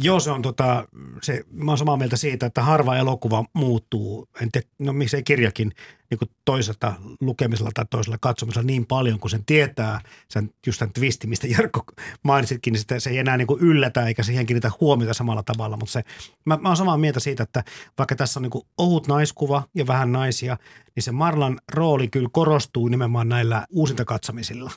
[0.00, 0.88] Joo, se on tota,
[1.22, 5.72] se, mä oon samaa mieltä siitä, että harva elokuva muuttuu, en tiedä, no miksei kirjakin,
[6.10, 10.92] niin kuin toiselta lukemisella tai toisella katsomisella niin paljon, kun sen tietää, sen, just tämän
[10.92, 11.84] twisti, mistä Jarkko
[12.22, 15.76] mainitsitkin, niin sitä, se ei enää niin kuin yllätä eikä siihen kiinnitä huomiota samalla tavalla,
[15.76, 16.02] mutta se,
[16.44, 17.64] mä, mä oon samaa mieltä siitä, että
[17.98, 20.56] vaikka tässä on niin kuin ohut naiskuva ja vähän naisia,
[20.94, 24.70] niin se Marlan rooli kyllä korostuu nimenomaan näillä uusinta katsomisilla.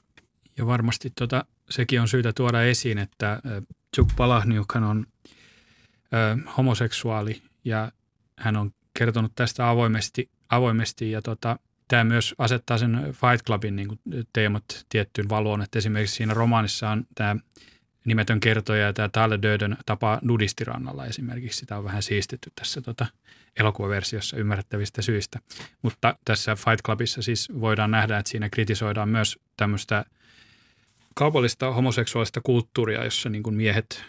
[0.57, 3.41] Ja varmasti tota, sekin on syytä tuoda esiin, että
[3.97, 5.05] Juk Palahniukhan on
[6.13, 7.91] ö, homoseksuaali ja
[8.37, 13.87] hän on kertonut tästä avoimesti, avoimesti ja tota, tämä myös asettaa sen Fight Clubin niin
[13.87, 13.99] kuin,
[14.33, 17.35] teemat tiettyyn valoon, että esimerkiksi siinä romaanissa on tämä
[18.05, 21.59] nimetön kertoja ja tämä Tyler Durden tapa nudistirannalla esimerkiksi.
[21.59, 23.05] Sitä on vähän siistetty tässä tota,
[23.59, 25.39] elokuvaversiossa ymmärrettävistä syistä.
[25.81, 30.05] Mutta tässä Fight Clubissa siis voidaan nähdä, että siinä kritisoidaan myös tämmöistä
[31.15, 34.03] kaupallista homoseksuaalista kulttuuria, jossa niin kuin miehet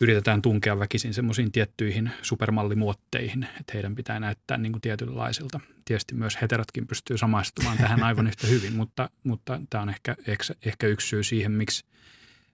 [0.00, 5.60] yritetään tunkea väkisin semmoisiin tiettyihin supermallimuotteihin, että heidän pitää näyttää niin kuin tietynlaisilta.
[5.84, 10.44] Tietysti myös heterotkin pystyy samaistumaan tähän aivan yhtä hyvin, mutta, mutta tämä on ehkä, ehkä,
[10.66, 11.84] ehkä yksi syy siihen, miksi,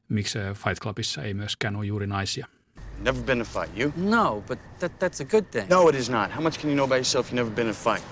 [0.09, 2.47] miksi Fight Clubissa ei myöskään ole juuri naisia.
[2.99, 3.93] Never been in a fight, you?
[3.97, 5.71] No, but that, that's a good thing.
[5.71, 6.31] No, it is not.
[6.31, 8.05] How much can you know about yourself if you've never been in a fight?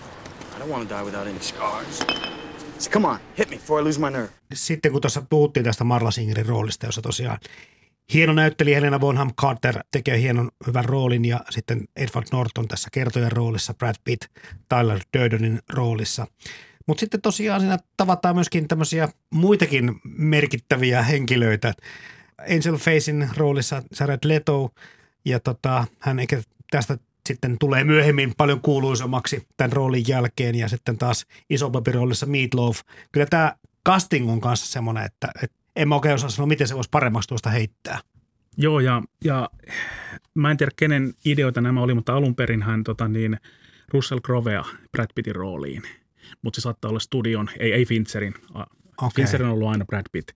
[0.56, 2.35] I don't want to die without any scars.
[2.78, 4.28] So come on, hit me before I lose my nerve.
[4.54, 7.38] Sitten kun tuossa puhuttiin tästä Marla Singerin roolista, jossa tosiaan
[8.14, 13.32] hieno näyttelijä Helena Bonham Carter tekee hienon hyvän roolin ja sitten Edward Norton tässä kertojan
[13.32, 14.24] roolissa, Brad Pitt
[14.68, 16.26] Tyler Durdenin roolissa.
[16.86, 21.72] Mutta sitten tosiaan siinä tavataan myöskin tämmöisiä muitakin merkittäviä henkilöitä.
[22.38, 24.70] Angel Facein roolissa Jared Leto
[25.24, 30.98] ja tota, hän eikä tästä sitten tulee myöhemmin paljon kuuluisammaksi tämän roolin jälkeen ja sitten
[30.98, 32.80] taas isompi roolissa Meatloaf.
[33.12, 33.56] Kyllä tämä
[33.88, 37.28] casting on kanssa semmoinen, että, että en mä oikein osaa sanoa, miten se voisi paremmaksi
[37.28, 38.00] tuosta heittää.
[38.56, 39.50] Joo, ja, ja
[40.34, 43.36] mä en tiedä, kenen ideoita nämä oli, mutta alun perin hän tota, niin,
[43.88, 45.82] Russell Crovea Brad Pittin rooliin.
[46.42, 48.34] Mutta se saattaa olla studion, ei, ei Fincherin.
[48.54, 49.10] Okay.
[49.14, 50.28] Fincherin on ollut aina Brad Pitt.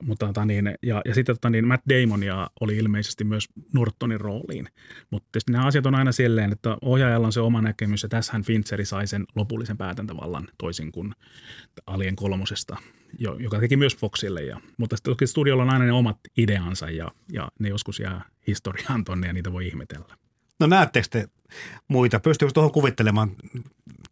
[0.00, 4.68] Mutta, tota, niin, ja, ja sitten tota, niin Matt Damonia oli ilmeisesti myös Nortonin rooliin.
[5.10, 8.42] Mutta tietysti nämä asiat on aina silleen, että ohjaajalla on se oma näkemys ja tässähän
[8.42, 11.14] Fincheri sai sen lopullisen päätäntävallan toisin kuin
[11.86, 12.76] Alien kolmosesta,
[13.18, 14.42] joka teki myös Foxille.
[14.42, 19.04] Ja, mutta toki studiolla on aina ne omat ideansa ja, ja ne joskus jää historiaan
[19.04, 20.16] tonne ja niitä voi ihmetellä.
[20.60, 21.28] No näettekö te
[21.88, 22.20] muita?
[22.20, 23.30] Pystyykö tuohon kuvittelemaan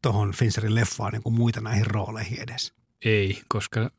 [0.02, 2.74] tuohon Fincherin leffaan niin kuin muita näihin rooleihin edes?
[3.04, 3.90] Ei, koska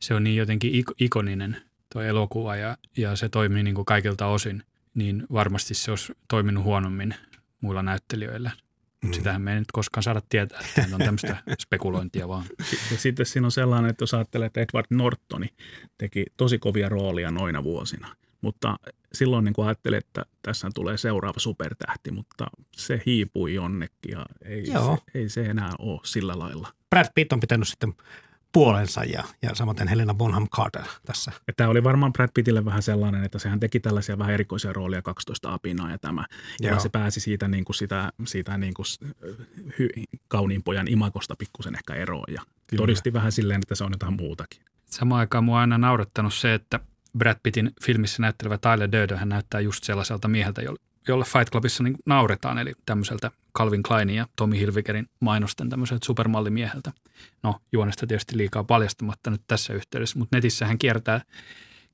[0.00, 1.56] se on niin jotenkin ik- ikoninen
[1.92, 4.62] tuo elokuva ja, ja se toimii niin kuin kaikilta osin,
[4.94, 7.14] niin varmasti se olisi toiminut huonommin
[7.60, 8.50] muilla näyttelijöillä.
[9.04, 9.12] Mm.
[9.12, 12.44] Sitähän me ei nyt koskaan saada tietää, että on tämmöistä spekulointia vaan.
[12.90, 15.48] Ja sitten siinä on sellainen, että jos ajattelee, että Edward Nortoni
[15.98, 18.76] teki tosi kovia roolia noina vuosina, mutta
[19.12, 24.96] silloin niin ajattelin, että tässä tulee seuraava supertähti, mutta se hiipui jonnekin ja ei, Joo.
[24.96, 26.72] se, ei se enää ole sillä lailla.
[26.90, 27.94] Brad Pitt on pitänyt sitten
[28.58, 31.32] puolensa ja, ja samaten Helena Bonham Carter tässä.
[31.46, 35.02] Ja tämä oli varmaan Brad Pittille vähän sellainen, että sehän teki tällaisia vähän erikoisia roolia
[35.02, 36.24] 12 apinaa ja tämä.
[36.60, 36.74] Joo.
[36.74, 38.86] Ja se pääsi siitä, niin kuin sitä, siitä niin kuin
[39.78, 39.88] hy,
[40.28, 42.80] kauniin pojan imakosta pikkusen ehkä eroon ja Kyllä.
[42.80, 44.62] todisti vähän silleen, että se on jotain muutakin.
[44.84, 46.80] Samaan aikaan mua on aina naurattanut se, että
[47.18, 50.62] Brad Pittin filmissä näyttelevä Tyler Durden, hän näyttää just sellaiselta mieheltä,
[51.08, 56.92] jolle Fight Clubissa niin nauretaan, eli tämmöiseltä Calvin Kleinin ja Tommy Hilfigerin mainosten tämmöiseltä supermallimieheltä.
[57.42, 61.20] No, juonesta tietysti liikaa paljastamatta nyt tässä yhteydessä, mutta netissä hän kiertää,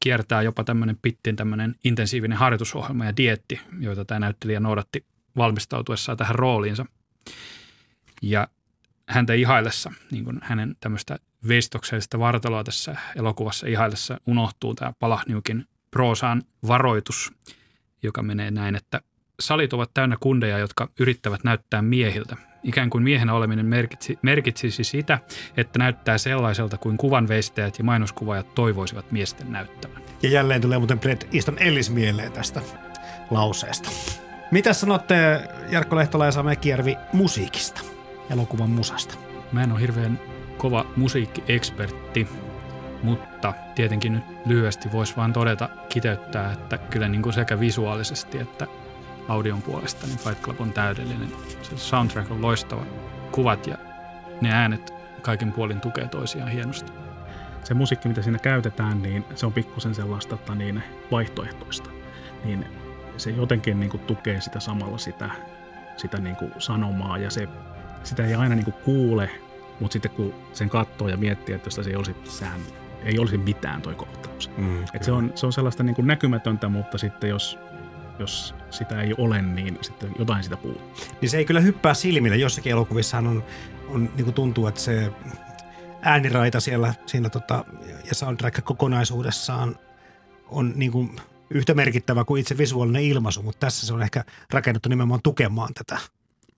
[0.00, 5.05] kiertää jopa tämmöinen pittin tämmöinen intensiivinen harjoitusohjelma ja dietti, joita tämä näyttelijä noudatti
[5.37, 6.87] valmistautuessaan tähän rooliinsa.
[8.22, 8.48] Ja
[9.09, 16.42] häntä ihaillessa, niin kuin hänen tämmöistä veistoksellista vartaloa tässä elokuvassa ihaillessa unohtuu tämä Palahniukin proosaan
[16.66, 17.31] varoitus–
[18.04, 19.00] joka menee näin, että
[19.40, 22.36] salit ovat täynnä kundeja, jotka yrittävät näyttää miehiltä.
[22.62, 25.18] Ikään kuin miehen oleminen merkitsi, merkitsisi sitä,
[25.56, 30.02] että näyttää sellaiselta kuin kuvanveistäjät ja mainoskuvaajat toivoisivat miesten näyttävän.
[30.22, 32.60] Ja jälleen tulee muuten Brett Easton Ellis mieleen tästä
[33.30, 33.90] lauseesta.
[34.50, 37.80] Mitä sanotte Jarkko Lehtola ja Sami Kiervi musiikista,
[38.30, 39.14] elokuvan musasta?
[39.52, 40.20] Mä en ole hirveän
[40.56, 42.28] kova musiikkiekspertti,
[43.04, 48.66] mutta tietenkin nyt lyhyesti voisi vain todeta, kiteyttää, että kyllä niin kuin sekä visuaalisesti että
[49.28, 51.28] audion puolesta niin Fight Club on täydellinen.
[51.62, 52.86] Se soundtrack on loistava.
[53.32, 53.76] Kuvat ja
[54.40, 56.92] ne äänet kaiken puolin tukee toisiaan hienosti.
[57.64, 61.90] Se musiikki, mitä siinä käytetään, niin se on pikkusen sellaista että niin vaihtoehtoista.
[62.44, 62.66] Niin
[63.16, 65.30] se jotenkin niin kuin tukee sitä samalla sitä,
[65.96, 67.48] sitä niin kuin sanomaa ja se,
[68.02, 69.30] sitä ei aina niin kuin kuule,
[69.80, 72.60] mutta sitten kun sen katsoo ja miettii, että jos se ei olisi, sehän
[73.04, 74.50] ei olisi mitään toi kohtaus.
[74.56, 77.58] Mm, Et se, on, se on sellaista niin kuin näkymätöntä, mutta sitten jos
[78.18, 81.06] jos sitä ei ole, niin sitten jotain sitä puuttuu.
[81.20, 82.36] Niin se ei kyllä hyppää silmille.
[82.36, 83.44] Jossakin elokuvissahan on,
[83.88, 85.12] on niin kuin tuntuu, että se
[86.02, 87.64] ääniraita siellä siinä tota,
[88.08, 89.78] ja soundtrack kokonaisuudessaan
[90.46, 91.16] on niin kuin
[91.50, 95.98] yhtä merkittävä kuin itse visuaalinen ilmaisu, mutta tässä se on ehkä rakennettu nimenomaan tukemaan tätä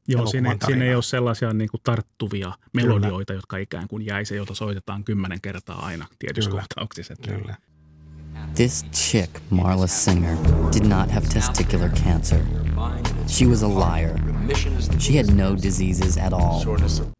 [0.08, 4.36] Joo, siinä, siinä ei ole sellaisia niin kuin tarttuvia melodioita, jotka ikään kuin jäi se,
[4.36, 6.62] jota soitetaan kymmenen kertaa aina tietyissä Kyllä.
[6.62, 7.14] kohtauksissa.
[7.28, 7.56] Kyllä.
[8.54, 10.36] This chick, Marla Singer,
[10.72, 12.40] did not have testicular cancer.
[13.26, 14.18] She was a liar.
[14.98, 16.64] She had no diseases at all.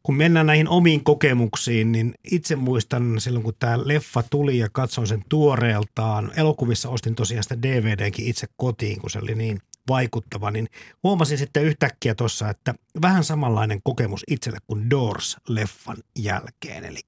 [0.02, 5.06] Kun mennään näihin omiin kokemuksiin, niin itse muistan silloin, kun tämä leffa tuli ja katsoin
[5.06, 6.32] sen tuoreeltaan.
[6.36, 10.68] Elokuvissa ostin tosiaan sitä DVDnkin itse kotiin, kun se oli niin vaikuttava, niin
[11.02, 16.84] huomasin sitten yhtäkkiä tuossa, että vähän samanlainen kokemus itselle kuin Doors-leffan jälkeen.
[16.84, 17.00] Eli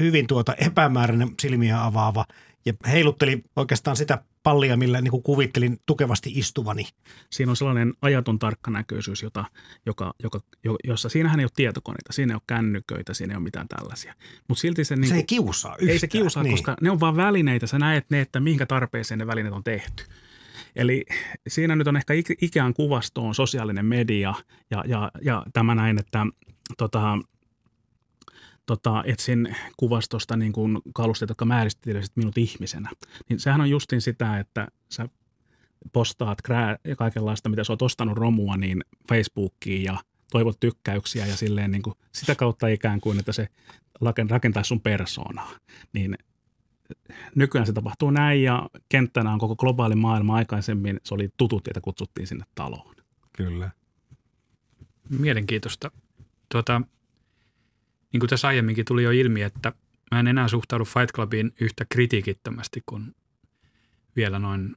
[0.00, 2.24] hyvin tuota epämääräinen silmiä avaava
[2.66, 6.86] ja heilutteli oikeastaan sitä pallia, millä niin kuin kuvittelin tukevasti istuvani.
[7.30, 9.44] siinä on sellainen ajaton tarkkanäköisyys, jota,
[9.86, 13.44] joka, joka, jo, jossa siinähän ei ole tietokoneita, siinä ei ole kännyköitä, siinä ei ole
[13.44, 14.14] mitään tällaisia.
[14.48, 15.90] Mutta silti se, niin Se ei kuin, kiusaa yhtään.
[15.90, 16.52] ei se kiusaa, niin.
[16.52, 20.04] koska ne on vaan välineitä, sä näet ne, että minkä tarpeeseen ne välineet on tehty.
[20.76, 21.04] Eli
[21.48, 24.34] siinä nyt on ehkä ik- ikään kuvastoon sosiaalinen media
[24.70, 26.26] ja, ja, ja tämä näin, että
[26.78, 27.18] tota,
[28.66, 32.90] tota, etsin kuvastosta niin kuin kalusteet, jotka määrittelisivät minut ihmisenä.
[33.28, 35.08] Niin sehän on justin sitä, että sä
[35.92, 39.96] postaat krää, kaikenlaista, mitä sä oot ostanut romua, niin Facebookiin ja
[40.30, 43.48] toivot tykkäyksiä ja silleen niin kuin sitä kautta ikään kuin, että se
[44.00, 45.50] raken- rakentaa sun persoonaa.
[45.92, 46.16] Niin
[47.34, 50.36] nykyään se tapahtuu näin ja kenttänä on koko globaali maailma.
[50.36, 52.94] Aikaisemmin se oli tutut, että kutsuttiin sinne taloon.
[53.32, 53.70] Kyllä.
[55.18, 55.90] Mielenkiintoista.
[56.48, 56.82] Tuota,
[58.12, 59.72] niin kuin tässä aiemminkin tuli jo ilmi, että
[60.10, 63.14] mä en enää suhtaudu Fight Clubiin yhtä kritiikittömästi kuin
[64.16, 64.76] vielä noin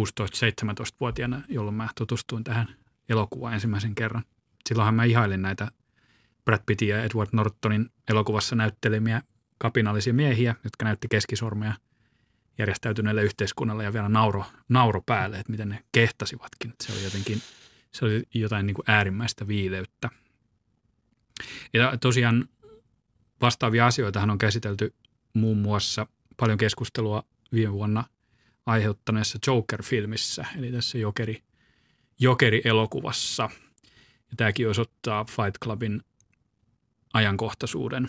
[0.00, 2.68] 16-17-vuotiaana, jolloin mä tutustuin tähän
[3.08, 4.24] elokuvaan ensimmäisen kerran.
[4.68, 5.68] Silloinhan mä ihailin näitä
[6.44, 9.22] Brad Pittin ja Edward Nortonin elokuvassa näyttelemiä
[9.64, 11.74] kapinallisia miehiä, jotka näytti keskisormea
[12.58, 16.72] järjestäytyneelle yhteiskunnalle ja vielä nauro, nauro päälle, että miten ne kehtasivatkin.
[16.82, 17.42] Se oli jotenkin,
[17.92, 20.10] se oli jotain niin kuin äärimmäistä viileyttä.
[21.72, 22.48] Ja tosiaan
[23.40, 24.94] vastaavia asioitahan on käsitelty
[25.34, 27.22] muun muassa paljon keskustelua
[27.52, 28.04] viime vuonna
[28.66, 31.42] aiheuttaneessa Joker-filmissä, eli tässä Jokeri,
[32.20, 33.50] Jokeri-elokuvassa.
[34.30, 36.02] Ja tämäkin osoittaa Fight Clubin
[37.12, 38.08] ajankohtaisuuden.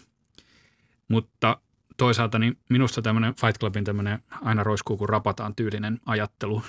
[1.08, 1.62] Mutta
[1.98, 6.64] toisaalta niin minusta tämmöinen Fight Clubin tämmöinen aina roiskuu kun rapataan tyylinen ajattelu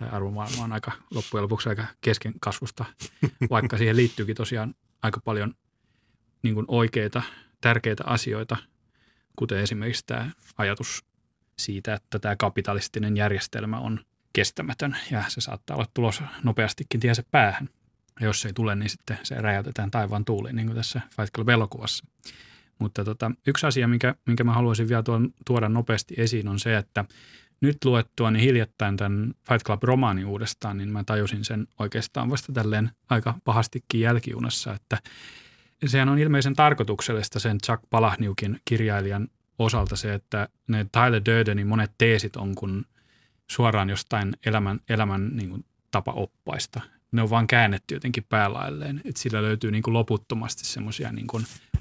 [0.00, 2.84] tai arvomaailma on aika loppujen lopuksi aika kesken kasvusta,
[3.50, 5.54] vaikka siihen liittyykin tosiaan aika paljon
[6.42, 7.22] niin kuin oikeita,
[7.60, 8.56] tärkeitä asioita,
[9.36, 11.04] kuten esimerkiksi tämä ajatus
[11.58, 14.00] siitä, että tämä kapitalistinen järjestelmä on
[14.32, 17.68] kestämätön ja se saattaa olla tulos nopeastikin tiensä päähän.
[18.20, 21.34] Ja jos se ei tule, niin sitten se räjäytetään taivaan tuuliin, niin kuin tässä Fight
[21.34, 22.06] Club-elokuvassa.
[22.82, 25.02] Mutta tota, yksi asia, minkä, minkä mä haluaisin vielä
[25.46, 27.04] tuoda nopeasti esiin, on se, että
[27.60, 32.90] nyt luettua niin hiljattain tämän Fight Club-romaanin uudestaan, niin mä tajusin sen oikeastaan vasta tälleen
[33.10, 34.98] aika pahastikin jälkijunassa, että
[35.86, 41.90] sehän on ilmeisen tarkoituksellista sen Chuck Palahniukin kirjailijan osalta se, että ne Tyler Durdenin monet
[41.98, 42.84] teesit on kun
[43.50, 46.80] suoraan jostain elämän, elämän niin kuin tapaoppaista.
[47.12, 51.26] Ne on vaan käännetty jotenkin päälailleen, että sillä löytyy niin kuin loputtomasti semmoisia niin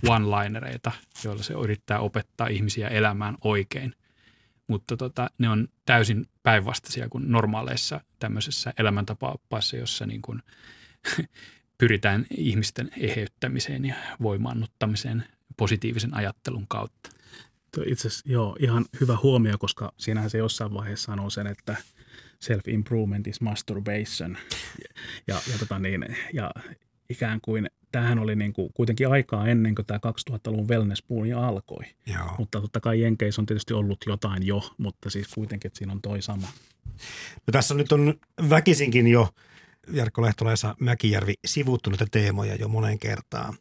[0.08, 0.92] one-linereita,
[1.24, 3.96] joilla se yrittää opettaa ihmisiä elämään oikein.
[4.68, 10.42] Mutta tota, ne on täysin päinvastaisia kuin normaaleissa tämmöisessä elämäntapaoppaissa, jossa niin kuin
[11.78, 15.24] pyritään ihmisten eheyttämiseen ja voimaannuttamiseen
[15.58, 17.10] positiivisen ajattelun kautta.
[17.86, 21.78] Itse asiassa joo, ihan hyvä huomio, koska siinähän se jossain vaiheessa sanoo sen, että
[22.44, 24.38] self-improvement is masturbation.
[25.28, 26.52] Ja, ja, tota niin, ja
[27.10, 30.00] ikään kuin tämähän oli niin kuin kuitenkin aikaa ennen kuin tämä
[30.32, 31.04] 2000-luvun wellness
[31.38, 31.84] alkoi.
[32.06, 32.36] Joo.
[32.38, 36.02] Mutta totta kai Jenkeissä on tietysti ollut jotain jo, mutta siis kuitenkin, että siinä on
[36.02, 36.48] toi sama.
[37.48, 38.14] No tässä nyt on
[38.50, 39.30] väkisinkin jo
[39.92, 43.54] Jarkko Lehtola ja Esa Mäkijärvi sivuttu näitä teemoja jo moneen kertaan.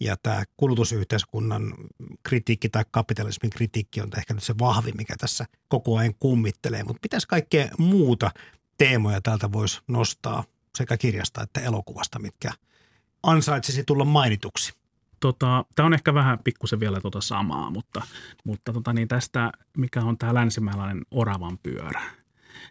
[0.00, 1.74] Ja tämä kulutusyhteiskunnan
[2.22, 6.84] kritiikki tai kapitalismin kritiikki on ehkä nyt se vahvin, mikä tässä koko ajan kummittelee.
[6.84, 8.30] Mutta pitäisi kaikkea muuta
[8.78, 10.44] teemoja täältä voisi nostaa
[10.78, 12.50] sekä kirjasta että elokuvasta, mitkä
[13.22, 14.72] ansaitsisi tulla mainituksi.
[15.20, 18.02] Tota, tämä on ehkä vähän pikkusen vielä tota samaa, mutta,
[18.44, 22.19] mutta tota niin tästä, mikä on tämä länsimäläinen oravan pyörä.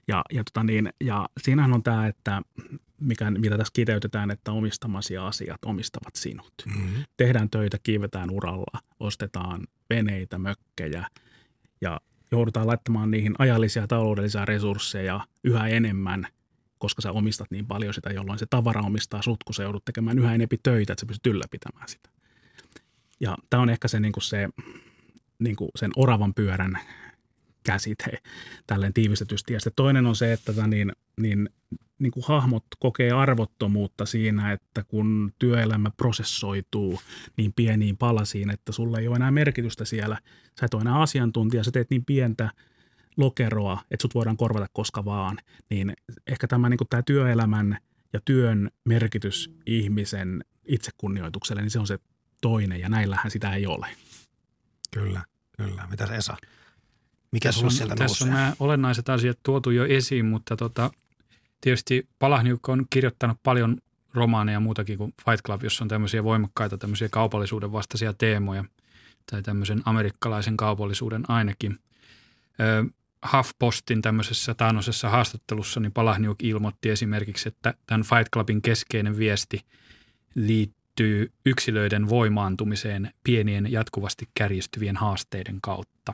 [0.07, 2.41] Ja, ja, tota niin, ja siinähän on tämä, että
[3.01, 6.53] mikä, mitä tässä kiteytetään, että omistamasi asiat omistavat sinut.
[6.65, 7.03] Mm-hmm.
[7.17, 11.07] Tehdään töitä, kiivetään uralla, ostetaan veneitä, mökkejä
[11.81, 16.27] ja joudutaan laittamaan niihin ajallisia ja taloudellisia resursseja yhä enemmän
[16.79, 20.19] koska sä omistat niin paljon sitä, jolloin se tavara omistaa sut, kun sä joudut tekemään
[20.19, 22.09] yhä enempi töitä, että sä pystyt ylläpitämään sitä.
[23.19, 24.49] Ja tämä on ehkä se, niin kuin se
[25.39, 26.79] niin kuin sen oravan pyörän
[27.63, 28.21] käsite
[28.67, 29.53] tälleen tiivistetysti.
[29.53, 30.91] Ja sitten toinen on se, että niin,
[31.21, 31.49] niin,
[31.99, 36.99] niin kuin hahmot kokee arvottomuutta siinä, että kun työelämä prosessoituu
[37.37, 40.19] niin pieniin palasiin, että sulla ei ole enää merkitystä siellä.
[40.59, 42.51] Sä et ole enää asiantuntija, sä teet niin pientä
[43.17, 45.37] lokeroa, että sut voidaan korvata koska vaan.
[45.69, 45.93] Niin
[46.27, 47.77] ehkä tämä, niin kuin tämä työelämän
[48.13, 51.99] ja työn merkitys ihmisen itsekunnioitukselle, niin se on se
[52.41, 53.87] toinen ja näillähän sitä ei ole.
[54.93, 55.23] Kyllä,
[55.57, 55.87] kyllä.
[55.89, 56.37] Mitä Esa?
[57.31, 58.37] Mikä tässä on, sieltä tässä nousee?
[58.37, 60.91] on nämä olennaiset asiat tuotu jo esiin, mutta tota,
[61.61, 63.77] tietysti Palahniuk on kirjoittanut paljon
[64.13, 68.65] romaaneja ja muutakin kuin Fight Club, jossa on tämmöisiä voimakkaita tämmöisiä kaupallisuuden vastaisia teemoja
[69.31, 71.79] tai tämmöisen amerikkalaisen kaupallisuuden ainakin.
[72.59, 72.85] Ö,
[73.33, 79.61] HuffPostin tämmöisessä taannoisessa haastattelussa niin Palahniuk ilmoitti esimerkiksi, että tämän Fight Clubin keskeinen viesti
[80.35, 86.13] liittyy yksilöiden voimaantumiseen pienien jatkuvasti kärjistyvien haasteiden kautta.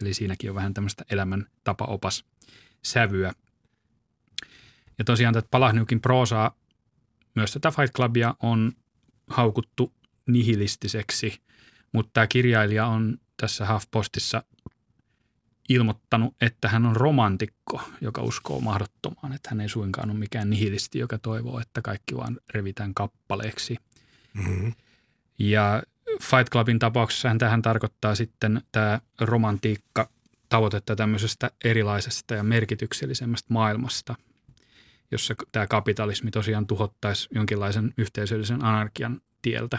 [0.00, 2.24] Eli siinäkin on vähän tämmöistä elämän tapaopas
[2.82, 3.32] sävyä.
[4.98, 6.56] Ja tosiaan tätä Palahniukin proosaa,
[7.34, 8.72] myös tätä Fight Clubia on
[9.26, 9.92] haukuttu
[10.26, 11.40] nihilistiseksi,
[11.92, 14.42] mutta tämä kirjailija on tässä HuffPostissa
[15.68, 20.98] ilmoittanut, että hän on romantikko, joka uskoo mahdottomaan, että hän ei suinkaan ole mikään nihilisti,
[20.98, 23.76] joka toivoo, että kaikki vaan revitään kappaleeksi.
[24.34, 24.72] Mm-hmm.
[25.38, 25.82] Ja
[26.22, 30.10] Fight Clubin tapauksessa tähän tarkoittaa sitten tämä romantiikka
[30.48, 34.14] tavoitetta tämmöisestä erilaisesta ja merkityksellisemmästä maailmasta,
[35.10, 39.78] jossa tämä kapitalismi tosiaan tuhottaisi jonkinlaisen yhteisöllisen anarkian tieltä.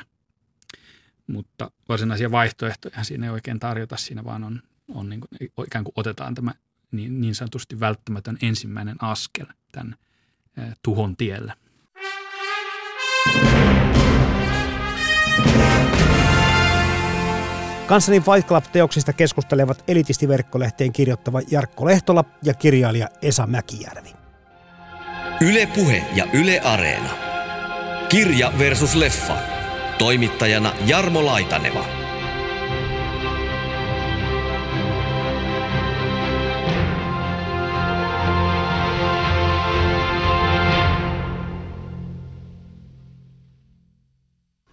[1.28, 5.94] Mutta varsinaisia vaihtoehtoja siinä ei oikein tarjota, siinä vaan on, on niin kuin, ikään kuin
[5.96, 6.52] otetaan tämä
[6.92, 9.96] niin, niin sanotusti välttämätön ensimmäinen askel tämän
[10.58, 11.56] eh, tuhon tiellä.
[17.88, 24.10] Kanssani Fight Club-teoksista keskustelevat elitistiverkkolehteen kirjoittava Jarkko Lehtola ja kirjailija Esa Mäkijärvi.
[25.42, 27.10] Yle Puhe ja Yle Areena.
[28.10, 29.38] Kirja versus leffa.
[29.98, 31.86] Toimittajana Jarmo Laitaneva.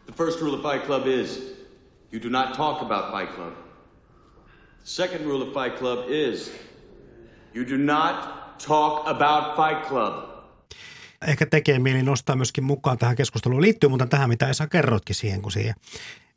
[0.07, 1.51] The first rule of Fight Club is
[2.12, 3.55] you do not talk about Fight Club.
[4.79, 6.53] The second rule of Fight Club is
[7.55, 10.33] you do not talk about Fight Club.
[11.27, 15.42] Ehkä tekee mieli nostaa myöskin mukaan tähän keskusteluun liittyy, mutta tähän mitä Esa kerroitkin siihen,
[15.42, 15.75] kun siihen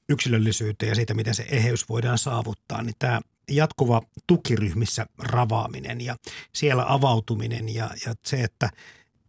[0.09, 6.15] yksilöllisyyteen ja siitä, miten se eheys voidaan saavuttaa, niin tämä jatkuva tukiryhmissä ravaaminen ja
[6.53, 8.69] siellä avautuminen ja, ja se, että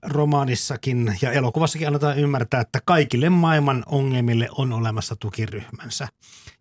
[0.06, 6.08] romaanissakin ja elokuvassakin annetaan ymmärtää, että kaikille maailman ongelmille on olemassa tukiryhmänsä.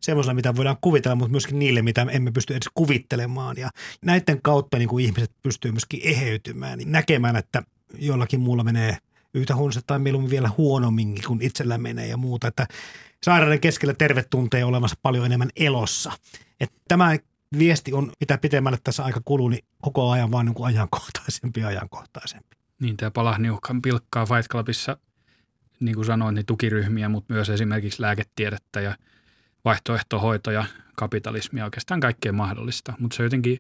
[0.02, 3.58] Semmoisella, mitä voidaan kuvitella, mutta myöskin niille, mitä emme pysty edes kuvittelemaan.
[3.58, 3.70] Ja
[4.02, 7.64] näiden kautta niin kuin ihmiset pystyy myöskin eheytymään, niin näkemään, että
[7.98, 8.98] jollakin muulla menee
[9.34, 12.48] yhtä huonosti tai mieluummin vielä huonommin kuin itsellä menee ja muuta.
[12.48, 12.68] Että
[13.24, 16.12] sairauden keskellä terve tuntee olemassa paljon enemmän elossa.
[16.60, 17.18] Että tämä
[17.58, 21.68] viesti on, mitä pitemmälle tässä aika kuluu, niin koko ajan vaan niin kuin ajankohtaisempi ja
[21.68, 22.55] ajankohtaisempi.
[22.80, 24.98] Niin, tämä Palahniukan pilkkaa Fight Clubissa,
[25.80, 28.98] niin kuin sanoin, niin tukiryhmiä, mutta myös esimerkiksi lääketiedettä ja
[29.66, 32.94] vaihtoehtohoitoja, kapitalismia, oikeastaan kaikkea mahdollista.
[33.00, 33.60] Mutta se on jotenkin,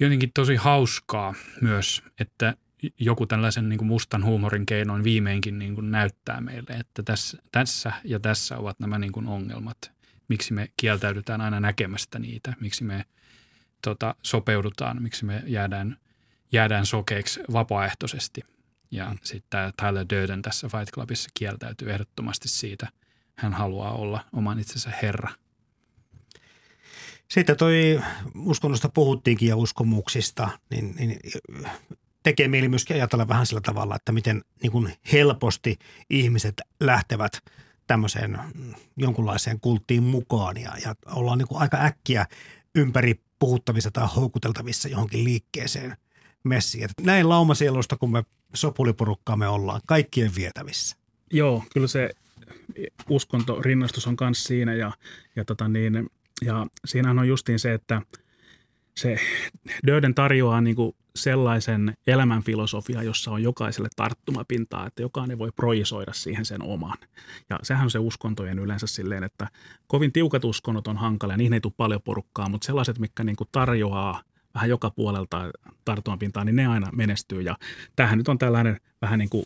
[0.00, 2.54] jotenkin tosi hauskaa myös, että
[2.98, 7.92] joku tällaisen niin kuin mustan huumorin keinoin viimeinkin niin kuin näyttää meille, että tässä, tässä
[8.04, 9.92] ja tässä ovat nämä niin kuin ongelmat.
[10.28, 13.04] Miksi me kieltäydytään aina näkemästä niitä, miksi me
[13.82, 15.96] tota, sopeudutaan, miksi me jäädään,
[16.52, 18.40] jäädään sokeiksi vapaaehtoisesti.
[18.90, 19.18] Ja mm.
[19.22, 22.88] sitten tämä Tyler Durden tässä Fight Clubissa kieltäytyy ehdottomasti siitä.
[23.34, 25.30] Hän haluaa olla oman itsensä herra.
[27.30, 28.00] Sitten toi
[28.38, 31.18] uskonnosta puhuttiinkin ja uskomuksista, niin, niin
[32.22, 35.78] tekee mieli myöskin ajatella vähän sillä tavalla, että miten niin kuin helposti
[36.10, 37.32] ihmiset lähtevät
[37.86, 38.38] tämmöiseen
[38.96, 42.26] jonkunlaiseen kulttiin mukaan ja, ja ollaan niin kuin aika äkkiä
[42.74, 45.96] ympäri puhuttavissa tai houkuteltavissa johonkin liikkeeseen
[46.44, 46.84] messiin.
[46.84, 48.24] Että näin laumasielusta, kun me
[48.54, 50.96] sopuliporukkaa me ollaan, kaikkien vietävissä.
[51.32, 52.10] Joo, kyllä se
[53.08, 54.92] uskonto, rinnastus on myös siinä ja,
[55.36, 56.10] ja, tota niin,
[56.44, 58.02] ja siinähän on justiin se, että
[58.96, 59.16] se
[59.86, 66.44] Döden tarjoaa niin kuin sellaisen elämänfilosofia, jossa on jokaiselle tarttumapintaa, että jokainen voi projisoida siihen
[66.44, 66.98] sen oman.
[67.50, 69.48] Ja sehän on se uskontojen yleensä silleen, että
[69.86, 73.48] kovin tiukat uskonnot on hankalia, niihin ei tule paljon porukkaa, mutta sellaiset, mitkä niin kuin
[73.52, 74.22] tarjoaa
[74.54, 75.50] vähän joka puolelta
[75.84, 77.40] tartuman niin ne aina menestyy.
[77.40, 77.56] Ja
[77.96, 79.44] tämähän nyt on tällainen vähän niin kuin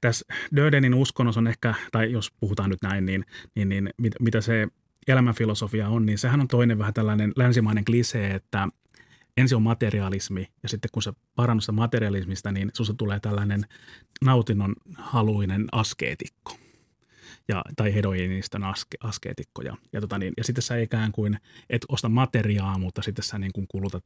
[0.00, 0.26] tässä
[0.56, 3.24] Dödenin uskonnos on ehkä, tai jos puhutaan nyt näin, niin,
[3.54, 4.68] niin, niin mit, mitä se
[5.08, 8.68] elämänfilosofia on, niin sehän on toinen vähän tällainen länsimainen klisee, että
[9.36, 13.64] ensin on materialismi ja sitten kun se parannus materialismista, niin sinusta tulee tällainen
[14.24, 16.67] nautinnon haluinen askeetikko
[17.48, 19.62] ja, tai hedonistinen aske, askeetikko.
[19.62, 21.38] Ja, tota niin, ja sitten sä ikään kuin
[21.70, 24.04] et osta materiaa, mutta sitten sä niin kuin kulutat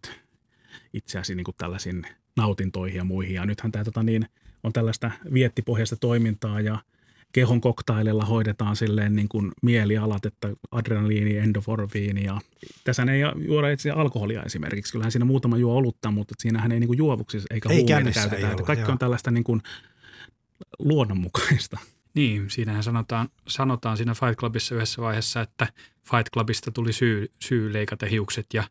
[0.93, 3.35] itseäsi niin kuin tällaisiin nautintoihin ja muihin.
[3.35, 4.27] Ja nythän tämä tota niin,
[4.63, 6.79] on tällaista viettipohjaista toimintaa ja
[7.33, 12.41] kehon koktailella hoidetaan silleen niin kuin mielialat, että adrenaliini, endorfiini ja
[12.85, 14.93] tässä ei juoda itse alkoholia esimerkiksi.
[14.93, 18.49] Kyllähän siinä muutama juo olutta, mutta siinähän ei niin kuin juovuksissa eikä ei huumeita käytetä.
[18.49, 18.93] Ei ole, kaikki joo.
[18.93, 19.63] on tällaista niin kuin
[20.79, 21.79] luonnonmukaista.
[22.15, 25.67] Niin, siinähän sanotaan, sanotaan siinä Fight Clubissa yhdessä vaiheessa, että
[26.11, 28.65] Fight Clubista tuli syy, syy leikata hiukset ja,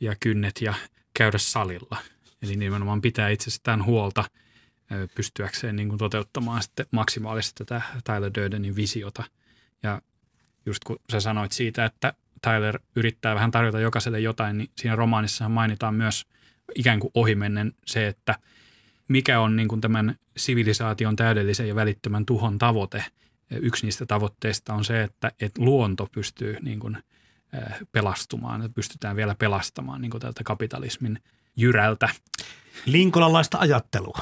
[0.00, 0.74] ja kynnet ja
[1.14, 1.96] käydä salilla.
[2.42, 4.24] Eli nimenomaan pitää itsestään huolta–
[5.14, 9.24] pystyäkseen niin kuin toteuttamaan sitten maksimaalisesti tätä Tyler Durdenin visiota.
[9.82, 10.02] Ja
[10.66, 15.48] just kun sä sanoit siitä, että Tyler yrittää vähän tarjota jokaiselle jotain, niin siinä romaanissa
[15.48, 16.26] mainitaan myös
[16.74, 18.34] ikään kuin ohimennen se, että
[19.10, 23.04] mikä on niin kuin tämän sivilisaation täydellisen ja välittömän tuhon tavoite.
[23.50, 26.98] Yksi niistä tavoitteista on se, että, että luonto pystyy niin kuin
[27.92, 31.18] pelastumaan, että pystytään vielä pelastamaan niin kuin tältä kapitalismin
[31.56, 32.08] jyrältä.
[32.86, 34.18] Linkolalaista ajattelua.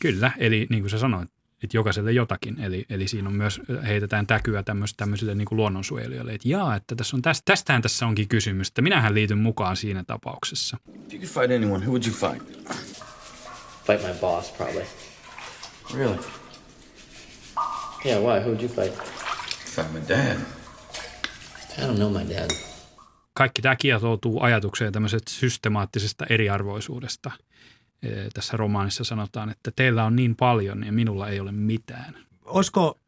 [0.00, 1.30] Kyllä, eli niin kuin sä sanoit,
[1.62, 2.60] että jokaiselle jotakin.
[2.60, 6.94] Eli, eli siinä on myös, heitetään täkyä tämmöisille, tämmöisille niin kuin luonnonsuojelijoille, että jaa, että
[6.94, 10.76] tässä on tästä, tästähän tässä onkin kysymys, että minähän liityn mukaan siinä tapauksessa.
[10.88, 12.93] If you could fight anyone, who would you fight?
[13.86, 14.84] Fight my boss, probably.
[15.94, 16.18] Really?
[18.04, 18.40] Yeah, why?
[18.40, 18.94] Who would you fight?
[19.66, 20.36] Fight my dad.
[21.78, 22.50] I don't know my dad.
[23.34, 27.30] Kaikki tämä kietoutuu ajatukseen tämmöisestä systemaattisesta eriarvoisuudesta–
[28.34, 32.14] tässä romaanissa sanotaan, että teillä on niin paljon ja minulla ei ole mitään.
[32.44, 32.98] Olisiko,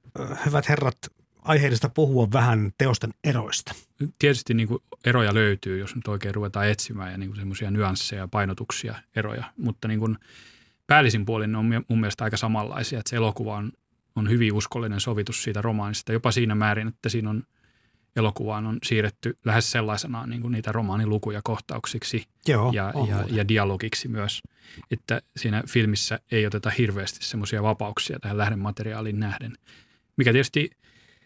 [0.46, 0.98] hyvät herrat,
[1.42, 3.74] aiheellista puhua vähän teosten eroista?
[4.18, 8.28] Tietysti niin kuin eroja löytyy, jos nyt oikein ruvetaan etsimään ja niin kuin semmoisia nyansseja,
[8.28, 9.44] painotuksia, eroja.
[9.56, 10.18] Mutta niin kuin
[10.86, 13.72] päällisin puolin on mun mielestä aika samanlaisia, että se elokuva on,
[14.16, 17.42] on hyvin uskollinen sovitus siitä romaanista, jopa siinä määrin, että siinä on–
[18.16, 24.08] elokuvaan on siirretty lähes sellaisenaan niin kuin niitä romaanilukuja kohtauksiksi Joo, ja, ja, ja dialogiksi
[24.08, 24.42] myös.
[24.90, 29.58] Että siinä filmissä ei oteta hirveästi semmoisia vapauksia tähän lähdemateriaaliin nähden.
[30.16, 30.70] Mikä tietysti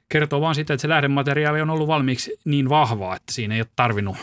[0.09, 3.69] kertoo vaan sitä, että se lähdemateriaali on ollut valmiiksi niin vahvaa, että siinä ei ole
[3.77, 4.17] tarvinnut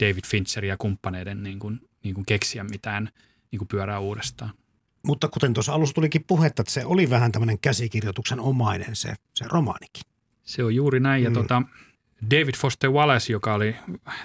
[0.00, 3.08] David Fincher ja kumppaneiden niin kuin, niin kuin keksiä mitään
[3.50, 4.50] niin kuin pyörää uudestaan.
[5.04, 9.44] Mutta kuten tuossa alussa tulikin puhetta, että se oli vähän tämmöinen käsikirjoituksen omainen se, se
[9.48, 10.02] romaanikin.
[10.42, 11.24] Se on juuri näin.
[11.24, 11.34] Ja mm.
[11.34, 11.62] tota,
[12.30, 13.76] David Foster Wallace, joka oli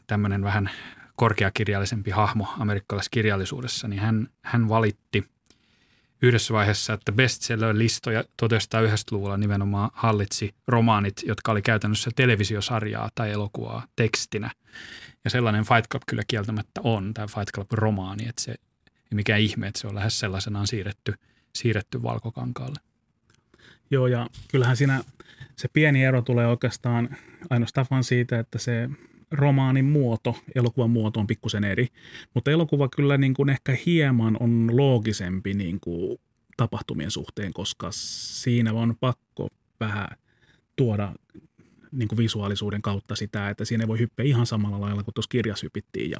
[0.08, 0.70] tämmöinen vähän
[1.16, 5.24] korkeakirjallisempi hahmo amerikkalaisessa kirjallisuudessa, niin hän, hän valitti
[6.22, 14.52] yhdessä vaiheessa, että bestseller-listoja 1990-luvulla nimenomaan hallitsi romaanit, jotka oli käytännössä televisiosarjaa tai elokuvaa tekstinä.
[15.24, 18.56] Ja sellainen Fight Club kyllä kieltämättä on, tämä Fight Club-romaani, että se
[19.12, 21.14] ei mikään ihme, että se on lähes sellaisenaan siirretty,
[21.56, 22.80] siirretty valkokankaalle.
[23.92, 25.04] Joo, ja kyllähän siinä
[25.56, 27.10] se pieni ero tulee oikeastaan
[27.50, 28.90] ainoastaan vaan siitä, että se
[29.32, 31.88] romaanin muoto, elokuvan muoto on pikkusen eri.
[32.34, 36.20] Mutta elokuva kyllä niin kuin ehkä hieman on loogisempi niin kuin
[36.58, 39.50] tapahtumien suhteen, koska siinä on pakko
[39.80, 40.08] vähän
[40.76, 41.14] tuoda
[41.92, 45.30] niin kuin visuaalisuuden kautta sitä, että siinä ei voi hyppiä ihan samalla lailla kuin tuossa
[45.30, 46.12] kirjassa hypittiin.
[46.12, 46.18] Ja,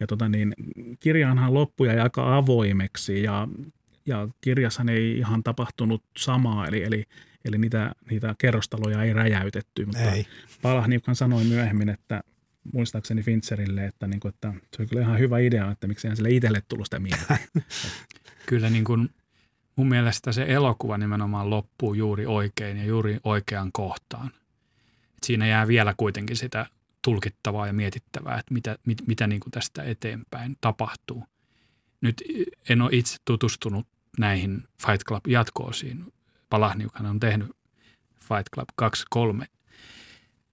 [0.00, 0.54] ja tota niin,
[1.00, 3.48] kirjaanhan loppuja aika avoimeksi ja,
[4.06, 7.04] ja kirjassa ei ihan tapahtunut samaa, eli, eli
[7.44, 10.26] Eli niitä, niitä kerrostaloja ei räjäytetty, mutta ei.
[10.62, 12.22] Palahniukan sanoi myöhemmin, että
[12.72, 16.30] muistaakseni Fincherille, että, niin kuin, että se oli kyllä ihan hyvä idea, että miksei sille
[16.30, 17.38] itselle tullut sitä mieleen.
[18.46, 19.08] kyllä niin kuin
[19.76, 24.30] mun mielestä se elokuva nimenomaan loppuu juuri oikein ja juuri oikeaan kohtaan.
[25.24, 26.66] Siinä jää vielä kuitenkin sitä
[27.02, 31.24] tulkittavaa ja mietittävää, että mitä, mit, mitä niin kuin tästä eteenpäin tapahtuu.
[32.00, 32.22] Nyt
[32.68, 33.86] en ole itse tutustunut
[34.18, 36.12] näihin Fight Club jatkoosiin
[36.50, 37.48] Palahniukhan on tehnyt
[38.20, 39.46] Fight Club 2, 3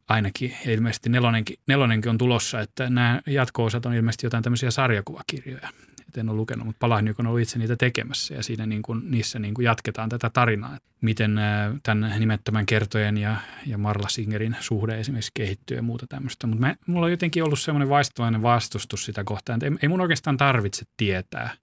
[0.07, 0.57] ainakin.
[0.67, 5.69] Ilmeisesti nelonenkin, nelonenkin on tulossa, että nämä jatko-osat on ilmeisesti jotain tämmöisiä sarjakuvakirjoja.
[6.17, 9.11] Et en ole lukenut, mutta Palahniuk on ollut itse niitä tekemässä ja siinä niin kuin,
[9.11, 10.77] niissä niin kuin jatketaan tätä tarinaa.
[11.01, 11.39] Miten
[11.83, 16.47] tämän nimettömän kertojen ja, ja Marla Singerin suhde esimerkiksi kehittyy ja muuta tämmöistä.
[16.47, 20.37] Mutta mulla on jotenkin ollut semmoinen vaistovainen vastustus sitä kohtaan, että ei, ei mun oikeastaan
[20.37, 21.49] tarvitse tietää–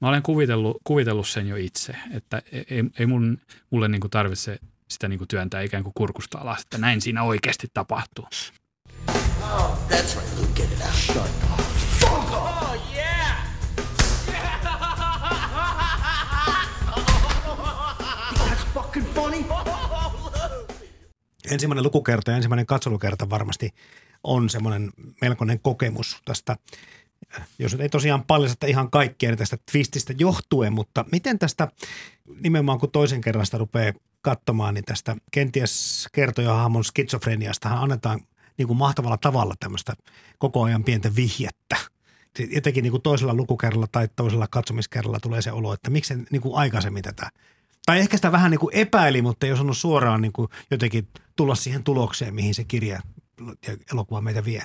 [0.00, 3.38] Mä olen kuvitellut, kuvitellut sen jo itse, että ei, ei mun,
[3.70, 7.22] mulle niin kuin tarvitse sitä niin kuin työntää ikään kuin kurkusta alas, että näin siinä
[7.22, 8.26] oikeasti tapahtuu.
[9.42, 10.94] Oh, that's right, get it out.
[10.94, 11.60] Shut up.
[12.00, 12.32] Fuck!
[12.32, 12.51] Oh,
[21.50, 23.74] ensimmäinen lukukerta ja ensimmäinen katselukerta varmasti
[24.24, 24.90] on semmoinen
[25.20, 26.56] melkoinen kokemus tästä,
[27.58, 31.68] jos ei tosiaan paljasta ihan kaikkea tästä twististä johtuen, mutta miten tästä
[32.40, 38.20] nimenomaan kun toisen kerran sitä rupeaa katsomaan, niin tästä kenties kertojahahmon skitsofreniasta annetaan
[38.58, 39.94] niin kuin mahtavalla tavalla tämmöistä
[40.38, 41.76] koko ajan pientä vihjettä.
[42.50, 46.54] Jotenkin niin kuin toisella lukukerralla tai toisella katsomiskerralla tulee se olo, että miksi niin kuin
[46.54, 47.30] aikaisemmin tätä
[47.86, 51.54] tai ehkä sitä vähän niin kuin epäili, mutta ei osannut suoraan niin kuin jotenkin tulla
[51.54, 53.00] siihen tulokseen, mihin se kirja
[53.68, 54.64] ja elokuva meitä vie.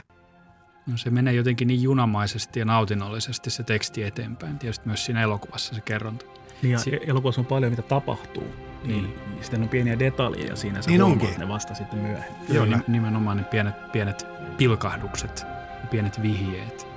[0.87, 4.59] No se menee jotenkin niin junamaisesti ja nautinnollisesti se teksti eteenpäin.
[4.59, 6.25] Tietysti myös siinä elokuvassa se kerronta.
[6.61, 8.47] Niin ja si- elokuvassa on paljon, mitä tapahtuu.
[8.83, 9.03] Niin.
[9.03, 11.29] niin sitten on pieniä detaljeja siinä, sä niin onkin.
[11.37, 12.41] ne vasta sitten myöhemmin.
[12.49, 12.79] Joo, Kyllä.
[12.87, 14.25] nimenomaan ne pienet, pienet
[14.57, 15.45] pilkahdukset
[15.81, 16.87] ja pienet vihjeet.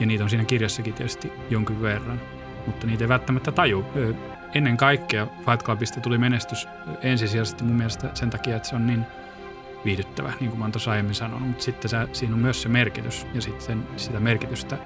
[0.00, 2.20] Ja niitä on siinä kirjassakin tietysti jonkin verran,
[2.66, 3.84] mutta niitä ei välttämättä taju
[4.56, 6.68] ennen kaikkea Fight Clubista tuli menestys
[7.02, 9.06] ensisijaisesti mun mielestä sen takia, että se on niin
[9.84, 12.68] viihdyttävä, niin kuin mä oon tuossa aiemmin sanonut, mutta sitten se, siinä on myös se
[12.68, 14.78] merkitys ja sitten sitä merkitystä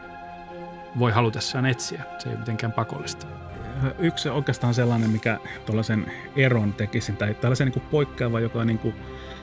[0.99, 2.03] voi halutessaan etsiä.
[2.19, 3.27] Se ei ole mitenkään pakollista.
[3.99, 8.95] Yksi oikeastaan sellainen, mikä tuollaisen eron tekisin, tai tällaisen niin poikkeava, joka niin kuin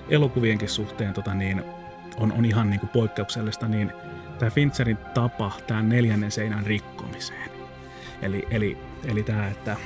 [0.09, 1.63] elokuvienkin suhteen tota niin,
[2.17, 3.91] on, on ihan niin kuin poikkeuksellista, niin
[4.39, 7.49] tämä Fincherin tapa tämän neljännen seinän rikkomiseen.
[8.21, 9.78] Eli, eli, eli tämä, että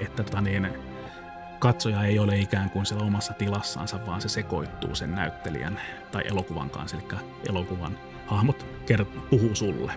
[0.00, 0.68] että tota niin,
[1.58, 5.80] katsoja ei ole ikään kuin siellä omassa tilassaansa, vaan se sekoittuu sen näyttelijän
[6.12, 9.92] tai elokuvan kanssa, eli elokuvan hahmot kert- puhuu sulle.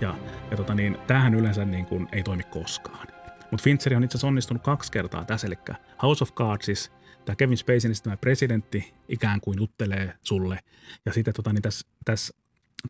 [0.00, 0.14] Ja,
[0.50, 3.06] ja tota niin, tämähän yleensä niin kuin ei toimi koskaan.
[3.50, 5.58] Mutta Fincher on itse asiassa onnistunut kaksi kertaa tässä, eli
[6.02, 6.92] House of Cardsissa
[7.24, 10.58] tämä Kevin Spaceyin tämä presidentti ikään kuin juttelee sulle.
[11.06, 12.34] Ja sitten tota, niin tässä, tässä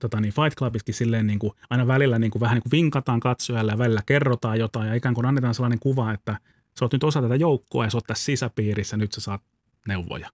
[0.00, 3.20] tota niin, Fight Clubissakin silleen niin kuin, aina välillä niin kuin, vähän niin kuin vinkataan
[3.20, 6.38] katsojalle ja välillä kerrotaan jotain ja ikään kuin annetaan sellainen kuva, että
[6.78, 9.42] sä oot nyt osa tätä joukkoa ja sä oot tässä sisäpiirissä, nyt sä saat
[9.88, 10.30] neuvoja.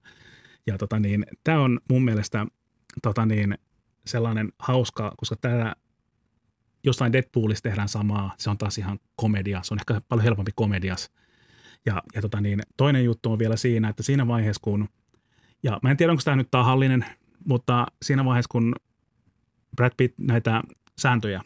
[0.67, 2.47] Ja tota niin, tämä on mun mielestä
[3.03, 3.59] tota niin,
[4.07, 5.75] sellainen hauska, koska tämä
[6.85, 11.11] jostain Deadpoolissa tehdään samaa, se on taas ihan komedia, se on ehkä paljon helpompi komedias.
[11.87, 14.89] Ja, ja tota niin, toinen juttu on vielä siinä, että siinä vaiheessa kun,
[15.63, 17.05] ja mä en tiedä onko tämä nyt tahallinen,
[17.45, 18.75] mutta siinä vaiheessa kun
[19.79, 20.63] Brad Pitt näitä
[20.99, 21.43] sääntöjä,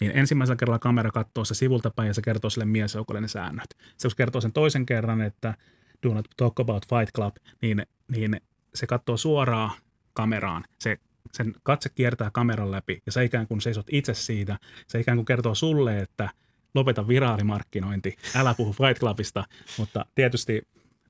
[0.00, 3.76] niin ensimmäisellä kerralla kamera katsoo se sivulta päin ja se kertoo sille miesjoukolle ne säännöt.
[3.96, 5.54] Se kun kertoo sen toisen kerran, että
[6.02, 8.40] do not talk about Fight Club, niin, niin
[8.74, 9.70] se katsoo suoraan
[10.12, 10.64] kameraan.
[10.78, 10.98] Se,
[11.32, 14.58] sen katse kiertää kameran läpi ja sä ikään kuin seisot itse siitä.
[14.86, 16.30] Se ikään kuin kertoo sulle, että
[16.74, 19.44] lopeta viraalimarkkinointi, älä puhu Fight Clubista,
[19.78, 20.62] mutta tietysti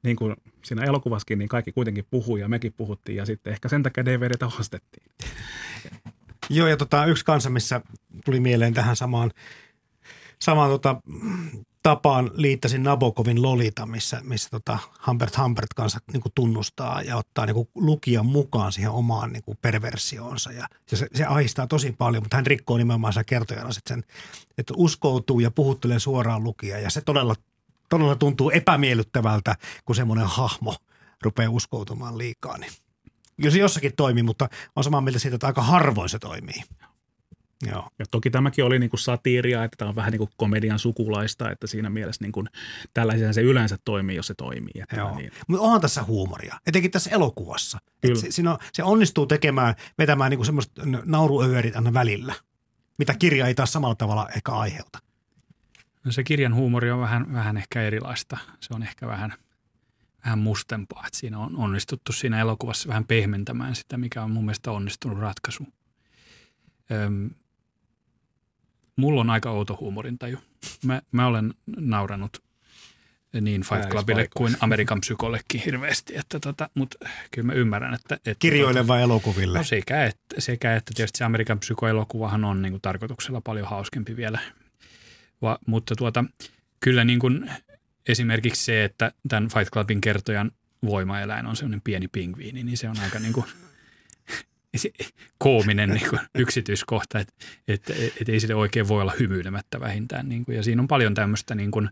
[0.02, 3.82] niin kuin siinä elokuvassakin, niin kaikki kuitenkin puhuu ja mekin puhuttiin ja sitten ehkä sen
[3.82, 5.06] takia DVDtä ostettiin.
[6.50, 7.80] Joo, ja tota, yksi kanssa, missä
[8.24, 9.30] tuli mieleen tähän samaan,
[10.38, 10.96] samaan tota,
[11.82, 17.46] tapaan liittäisin Nabokovin Lolita, missä, missä tota Humbert Humbert kanssa niin kuin tunnustaa ja ottaa
[17.46, 20.52] niin kuin lukijan mukaan siihen omaan niin kuin perversioonsa.
[20.52, 24.04] Ja, se, se ahistaa tosi paljon, mutta hän rikkoo nimenomaan sen kertojana sen,
[24.58, 26.78] että uskoutuu ja puhuttelee suoraan lukijaa.
[26.78, 27.34] Ja se todella,
[27.88, 30.76] todella tuntuu epämiellyttävältä, kun semmoinen hahmo
[31.22, 32.58] rupeaa uskoutumaan liikaa.
[32.58, 32.72] Niin
[33.40, 36.62] Kyllä se jossakin toimii, mutta on samaa mieltä siitä, että aika harvoin se toimii.
[37.66, 37.88] Joo.
[37.98, 41.50] Ja toki tämäkin oli niin kuin satiiria, että tämä on vähän niin kuin komedian sukulaista,
[41.50, 42.48] että siinä mielessä niin kuin
[42.94, 44.82] tällaisen se yleensä toimii, jos se toimii.
[44.82, 45.16] Että Joo.
[45.16, 45.30] Niin.
[45.48, 47.78] Mutta onhan tässä huumoria, etenkin tässä elokuvassa.
[48.14, 52.34] Se, siinä on, se onnistuu tekemään, vetämään niin kuin semmoista nauruöverit aina välillä,
[52.98, 54.98] mitä kirja ei taas samalla tavalla ehkä aiheuta.
[56.04, 58.38] No se kirjan huumori on vähän, vähän ehkä erilaista.
[58.60, 59.34] Se on ehkä vähän–
[60.28, 64.70] vähän mustempaa, että siinä on onnistuttu siinä elokuvassa vähän pehmentämään sitä, mikä on mun mielestä
[64.70, 65.66] onnistunut ratkaisu.
[66.90, 67.30] Öm,
[68.96, 70.38] mulla on aika outo huumorintaju.
[70.84, 72.42] Mä, mä olen nauranut
[73.40, 78.14] niin Fight Clubille kuin Amerikan psykollekin hirveästi, että tota, mutta kyllä mä ymmärrän, että...
[78.14, 79.58] että Kirjoille tota, vai elokuville?
[79.58, 84.16] No sekä että, sekä että tietysti se Amerikan psykoelokuvahan on niin kuin tarkoituksella paljon hauskempi
[84.16, 84.38] vielä,
[85.42, 86.24] Va, mutta tuota,
[86.80, 87.50] kyllä niin kuin
[88.08, 90.50] esimerkiksi se, että tämän Fight Clubin kertojan
[90.84, 93.46] voimaeläin on semmoinen pieni pingviini, niin se on aika niin kuin
[95.38, 97.34] koominen niin kuin yksityiskohta, että,
[97.68, 100.28] että, että ei sille oikein voi olla hymyilemättä vähintään.
[100.28, 101.90] Niin kuin, ja siinä on paljon tämmöistä niin kuin,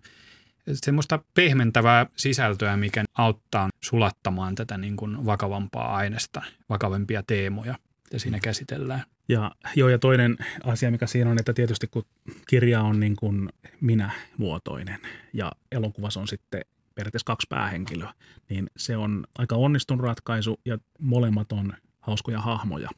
[0.72, 8.38] semmoista pehmentävää sisältöä, mikä auttaa sulattamaan tätä niin kuin vakavampaa aineesta, vakavempia teemoja, mitä siinä
[8.40, 9.02] käsitellään.
[9.28, 12.04] Ja, joo, ja toinen asia, mikä siinä on, että tietysti kun
[12.48, 13.48] kirja on niin kuin
[13.80, 14.98] minä-muotoinen
[15.32, 16.60] ja elokuvassa on sitten
[16.94, 18.12] periaatteessa kaksi päähenkilöä,
[18.48, 22.90] niin se on aika onnistunut ratkaisu ja molemmat on hauskoja hahmoja.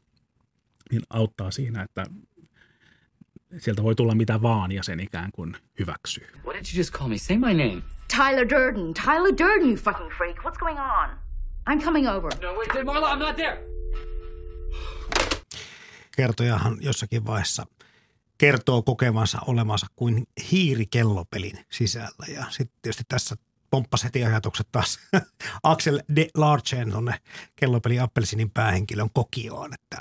[0.91, 2.05] Niin auttaa siinä, että
[3.57, 6.27] sieltä voi tulla mitä vaan ja sen ikään kuin hyväksyy.
[6.45, 7.17] What did you just call me?
[7.17, 7.81] Say my name.
[8.17, 8.93] Tyler Durden.
[8.93, 10.37] Tyler Durden, you fucking freak.
[10.37, 11.09] What's going on?
[11.69, 12.31] I'm coming over.
[12.41, 13.57] No, wait, Marla, I'm not there.
[16.19, 17.65] Kertojahan jossakin vaiheessa
[18.37, 22.25] kertoo kokevansa olevansa kuin hiiri kellopelin sisällä.
[22.33, 23.35] Ja sitten tietysti tässä
[23.69, 24.99] pomppasi heti ajatukset taas
[25.63, 27.15] Axel de Larchen tuonne
[27.55, 29.99] kellopeli Appelsinin päähenkilön kokioon, että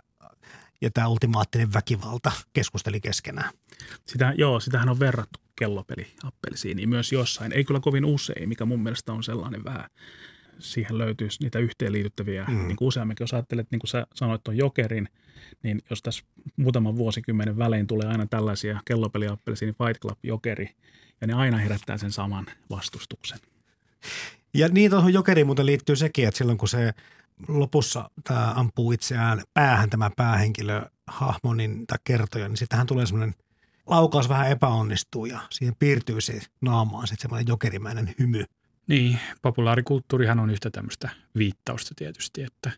[0.81, 3.51] ja tämä ultimaattinen väkivalta keskusteli keskenään.
[4.07, 7.53] Sitä, joo, sitähän on verrattu kellopeli appelsiiniin myös jossain.
[7.53, 9.91] Ei kyllä kovin usein, mikä mun mielestä on sellainen vähän,
[10.59, 12.45] siihen löytyisi niitä yhteenliityttäviä.
[12.49, 12.67] Mm.
[12.67, 15.09] Niin kuin useamminkin, jos ajattelet, niin kuin sä sanoit tuon jokerin,
[15.63, 16.25] niin jos tässä
[16.57, 20.71] muutaman vuosikymmenen välein tulee aina tällaisia kellopeliappelsiini Fight Club jokeri,
[21.21, 23.39] ja ne aina herättää sen saman vastustuksen.
[24.55, 26.93] Ja niin tuohon jokeriin muuten liittyy sekin, että silloin kun se
[27.49, 33.35] lopussa tämä ampuu itseään päähän tämä päähenkilö hahmo niin, tai kertoja, niin sittenhän tulee semmoinen
[33.87, 38.45] laukaus vähän epäonnistuu ja siihen piirtyy se naamaan sitten semmoinen jokerimäinen hymy.
[38.89, 41.09] Niin, populaarikulttuurihan on yhtä tämmöistä
[41.39, 42.70] viittausta tietysti, että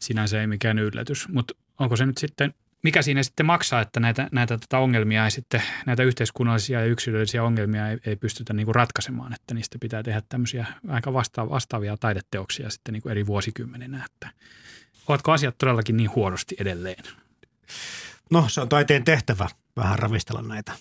[0.00, 2.54] sinänsä ei mikään yllätys, mutta onko se nyt sitten–
[2.86, 7.42] mikä siinä sitten maksaa, että näitä, näitä tota ongelmia ei sitten, näitä yhteiskunnallisia ja yksilöllisiä
[7.42, 11.96] ongelmia ei, ei pystytä niin kuin ratkaisemaan, että niistä pitää tehdä tämmöisiä aika vasta- vastaavia
[11.96, 14.30] taideteoksia sitten niin kuin eri vuosikymmeninä, että
[15.08, 17.04] ovatko asiat todellakin niin huonosti edelleen?
[18.30, 20.72] No se on taiteen tehtävä vähän ravistella näitä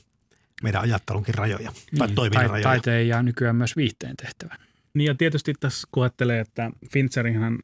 [0.63, 2.63] meidän ajattelunkin rajoja tai niin, toiminnan rajoja.
[2.63, 4.55] Taiteen ja nykyään myös viihteen tehtävä.
[4.95, 6.05] Niin ja tietysti tässä kun
[6.39, 7.59] että Fincherinhan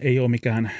[0.00, 0.70] ei ole mikään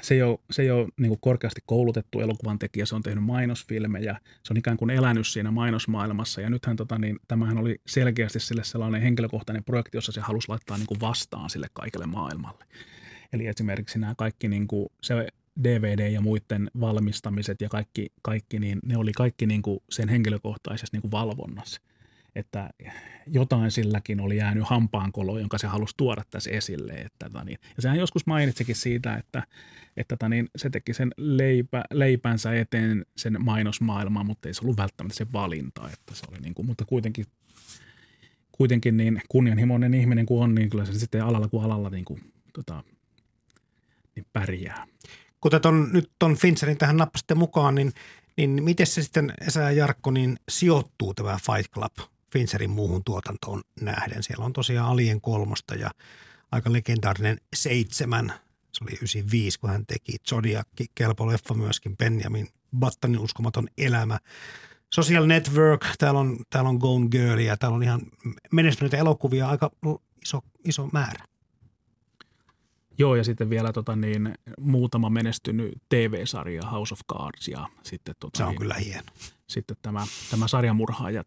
[0.00, 4.16] se ei ole, se ei ole niin korkeasti koulutettu elokuvan tekijä, se on tehnyt mainosfilmejä,
[4.42, 8.64] se on ikään kuin elänyt siinä mainosmaailmassa ja nythän tota, niin, tämähän oli selkeästi sille
[8.64, 12.64] sellainen henkilökohtainen projekti, jossa se halusi laittaa niin kuin vastaan sille kaikelle maailmalle.
[13.32, 15.28] Eli esimerkiksi nämä kaikki niin kuin, se
[15.64, 20.96] DVD ja muiden valmistamiset ja kaikki, kaikki niin ne oli kaikki niin kuin sen henkilökohtaisessa
[20.96, 21.80] niin kuin valvonnassa
[22.34, 22.70] että
[23.26, 26.92] jotain silläkin oli jäänyt hampaankolo, jonka se halusi tuoda tässä esille.
[26.92, 29.42] Että, tota niin, ja sehän joskus mainitsikin siitä, että,
[29.96, 34.76] että tota niin, se teki sen leipä, leipänsä eteen sen mainosmaailmaan, mutta ei se ollut
[34.76, 35.90] välttämättä se valinta.
[35.92, 37.26] Että se oli niin kuin, mutta kuitenkin,
[38.52, 42.32] kuitenkin niin kunnianhimoinen ihminen kuin on, niin kyllä se sitten alalla kuin alalla niin kuin,
[42.52, 42.84] tota,
[44.16, 44.86] niin pärjää.
[45.40, 47.92] Kuten ton, nyt ton Fincherin tähän nappasitte mukaan, niin,
[48.36, 51.92] niin miten se sitten Esa ja Jarkko niin sijoittuu tämä Fight Club–
[52.32, 54.22] Fincherin muuhun tuotantoon nähden.
[54.22, 55.90] Siellä on tosiaan Alien kolmosta ja
[56.52, 58.32] aika legendaarinen seitsemän.
[58.72, 64.18] Se oli 95, kun hän teki Zodiac, kelpo leffa myöskin, Benjamin Battanin uskomaton elämä.
[64.94, 68.00] Social Network, täällä on, täällä on Gone Girl ja täällä on ihan
[68.52, 69.70] menestyneitä elokuvia aika
[70.24, 71.24] iso, iso määrä.
[72.98, 77.48] Joo, ja sitten vielä tota, niin, muutama menestynyt TV-sarja, House of Cards.
[77.48, 79.12] Ja sitten, tota, Se on niin, kyllä hieno.
[79.46, 81.24] Sitten tämä, tämä sarjamurhaaja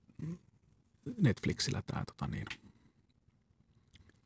[1.18, 2.46] Netflixillä tämä tota niin.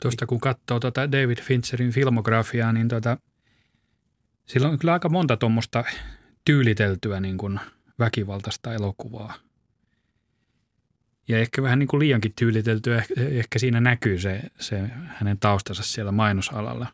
[0.01, 3.17] Tuosta kun katsoo tuota David Fincherin filmografiaa, niin tuota,
[4.45, 5.83] sillä on kyllä aika monta tuommoista
[6.45, 7.59] tyyliteltyä niin kuin
[7.99, 9.33] väkivaltaista elokuvaa.
[11.27, 16.11] Ja ehkä vähän niin kuin liiankin tyyliteltyä, ehkä siinä näkyy se, se hänen taustansa siellä
[16.11, 16.87] mainosalalla.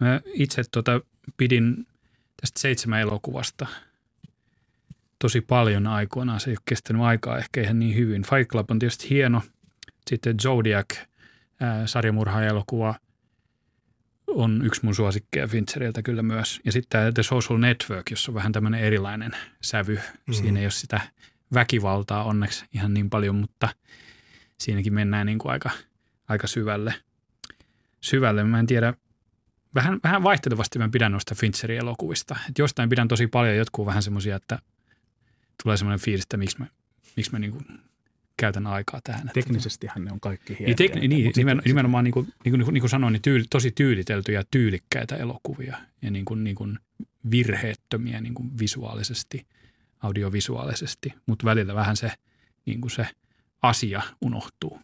[0.00, 1.00] Mä itse tuota
[1.36, 1.86] pidin
[2.40, 3.66] tästä seitsemän elokuvasta–
[5.18, 6.40] tosi paljon aikoinaan.
[6.40, 8.22] Se ei ole kestänyt aikaa ehkä ihan niin hyvin.
[8.22, 9.42] Fight Club on tietysti hieno.
[10.06, 10.96] Sitten Zodiac,
[11.86, 12.94] sarjamurhaajaelokuva,
[14.26, 16.60] on yksi mun suosikkeja Fincheriltä kyllä myös.
[16.64, 19.94] Ja sitten The Social Network, jossa on vähän tämmöinen erilainen sävy.
[19.94, 20.34] Mm-hmm.
[20.34, 21.00] Siinä ei ole sitä
[21.54, 23.68] väkivaltaa onneksi ihan niin paljon, mutta
[24.58, 25.70] siinäkin mennään niin kuin aika,
[26.28, 26.94] aika syvälle.
[28.00, 28.44] syvälle.
[28.44, 28.94] Mä en tiedä,
[29.74, 32.36] vähän, vähän vaihtelevasti mä pidän noista Fincherin elokuvista.
[32.48, 34.58] Et jostain pidän tosi paljon, jotkut vähän semmoisia, että
[35.62, 36.66] tulee semmoinen fiilis, että miksi mä,
[37.16, 37.66] miksi mä niin kuin
[38.36, 39.30] käytän aikaa tähän.
[39.34, 40.66] Teknisestihän ne on kaikki hienoja.
[40.66, 43.70] Niin, tekni, niin nimen, nimenomaan niin kuin, niin kuin, niin kuin sanoin, niin tyyli, tosi
[43.70, 46.78] tyyliteltyjä ja tyylikkäitä elokuvia ja niin kuin, niin kuin
[47.30, 49.46] virheettömiä niin kuin visuaalisesti,
[50.00, 52.12] audiovisuaalisesti, mutta välillä vähän se,
[52.66, 53.06] niin kuin se
[53.62, 54.80] asia unohtuu.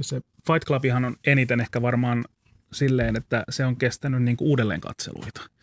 [0.00, 2.24] Se Fight Clubihan on eniten ehkä varmaan
[2.72, 5.40] silleen, että se on kestänyt niin kuin uudelleen katseluita–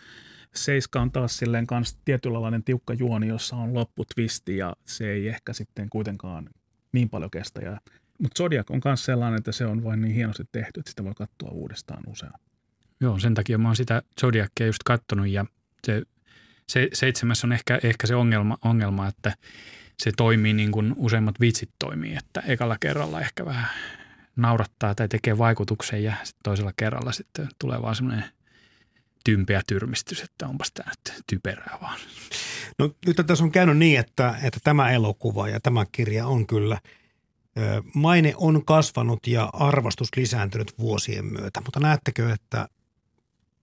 [0.55, 5.53] Seiska on taas silleen kanssa tietynlainen tiukka juoni, jossa on lopputvisti ja se ei ehkä
[5.53, 6.49] sitten kuitenkaan
[6.91, 7.79] niin paljon kestä.
[8.21, 11.13] Mutta Zodiac on myös sellainen, että se on vain niin hienosti tehty, että sitä voi
[11.15, 12.31] katsoa uudestaan usein.
[13.01, 15.45] Joo, sen takia mä oon sitä Zodiacia just kattonut ja
[15.85, 16.01] se,
[16.67, 19.33] se seitsemäs on ehkä, ehkä se ongelma, ongelma, että
[20.03, 23.67] se toimii niin kuin useimmat vitsit toimii, että ekalla kerralla ehkä vähän
[24.35, 28.23] naurattaa tai tekee vaikutuksen ja sitten toisella kerralla sitten tulee vaan semmoinen–
[29.25, 31.99] tympeä tyrmistys, että onpas tämä nyt typerää vaan.
[32.79, 36.79] No nyt tässä on käynyt niin, että, että tämä elokuva ja tämä kirja on kyllä
[37.57, 42.69] Ö, Maine on kasvanut ja arvostus lisääntynyt vuosien myötä, mutta näettekö, että,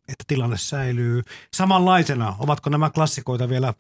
[0.09, 1.23] että tilanne säilyy
[1.55, 2.37] samanlaisena?
[2.39, 3.75] Ovatko nämä klassikoita vielä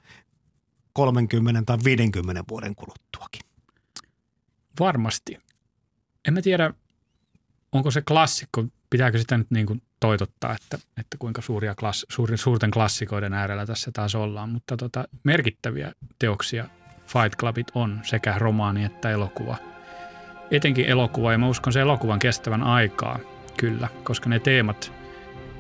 [0.92, 3.40] 30 tai 50 vuoden kuluttuakin?
[4.80, 5.38] Varmasti.
[6.28, 6.74] En mä tiedä,
[7.72, 12.36] onko se klassikko, pitääkö sitä nyt niin kuin toitottaa, että, että kuinka suuria klass, suuri,
[12.36, 16.64] suurten klassikoiden äärellä tässä taas ollaan, mutta tota, merkittäviä teoksia
[17.06, 19.56] Fight Clubit on sekä romaani että elokuva.
[20.50, 23.18] Etenkin elokuva, ja mä uskon se elokuvan kestävän aikaa,
[23.56, 24.92] kyllä, koska ne teemat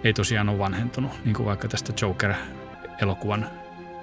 [0.04, 3.46] ei tosiaan ole vanhentunut, niin kuin vaikka tästä Joker-elokuvan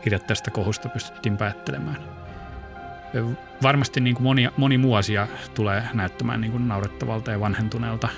[0.06, 1.98] hiljattaista kohusta pystyttiin päättelemään.
[3.64, 8.10] Varmasti niin kuin moni, moni muu asia tulee näyttämään niin kuin naurettavalta ja vanhentuneelta.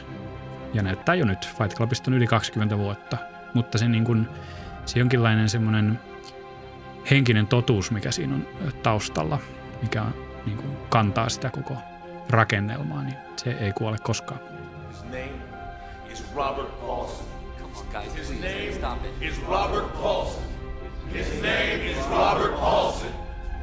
[0.73, 1.49] Ja näyttää jo nyt.
[1.57, 3.17] Fight Clubista on yli 20 vuotta.
[3.53, 4.27] Mutta se, niin kuin,
[4.85, 5.99] se jonkinlainen semmoinen
[7.11, 8.47] henkinen totuus, mikä siinä on
[8.83, 9.39] taustalla,
[9.81, 10.03] mikä
[10.45, 11.77] niin kuin kantaa sitä koko
[12.29, 14.39] rakennelmaa, niin se ei kuole koskaan.
[14.91, 15.31] His name
[16.11, 17.25] is Robert Paulson.
[17.63, 19.11] On, guys, His name stop it.
[19.21, 20.43] is Robert Paulson.
[21.13, 23.09] His name is Robert Paulson.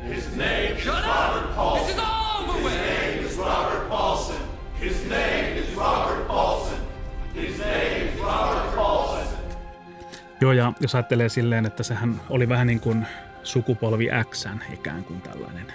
[0.09, 1.87] His name is Robert Paulson.
[1.87, 2.63] This is is Robert Paulson.
[2.63, 4.41] His name is Robert Paulson.
[4.81, 6.78] His name is Robert Paulson.
[10.41, 13.07] Joo, ja jos ajattelee silleen, että sehän oli vähän niin kuin
[13.43, 15.73] sukupolvi Xn ikään kuin tällainen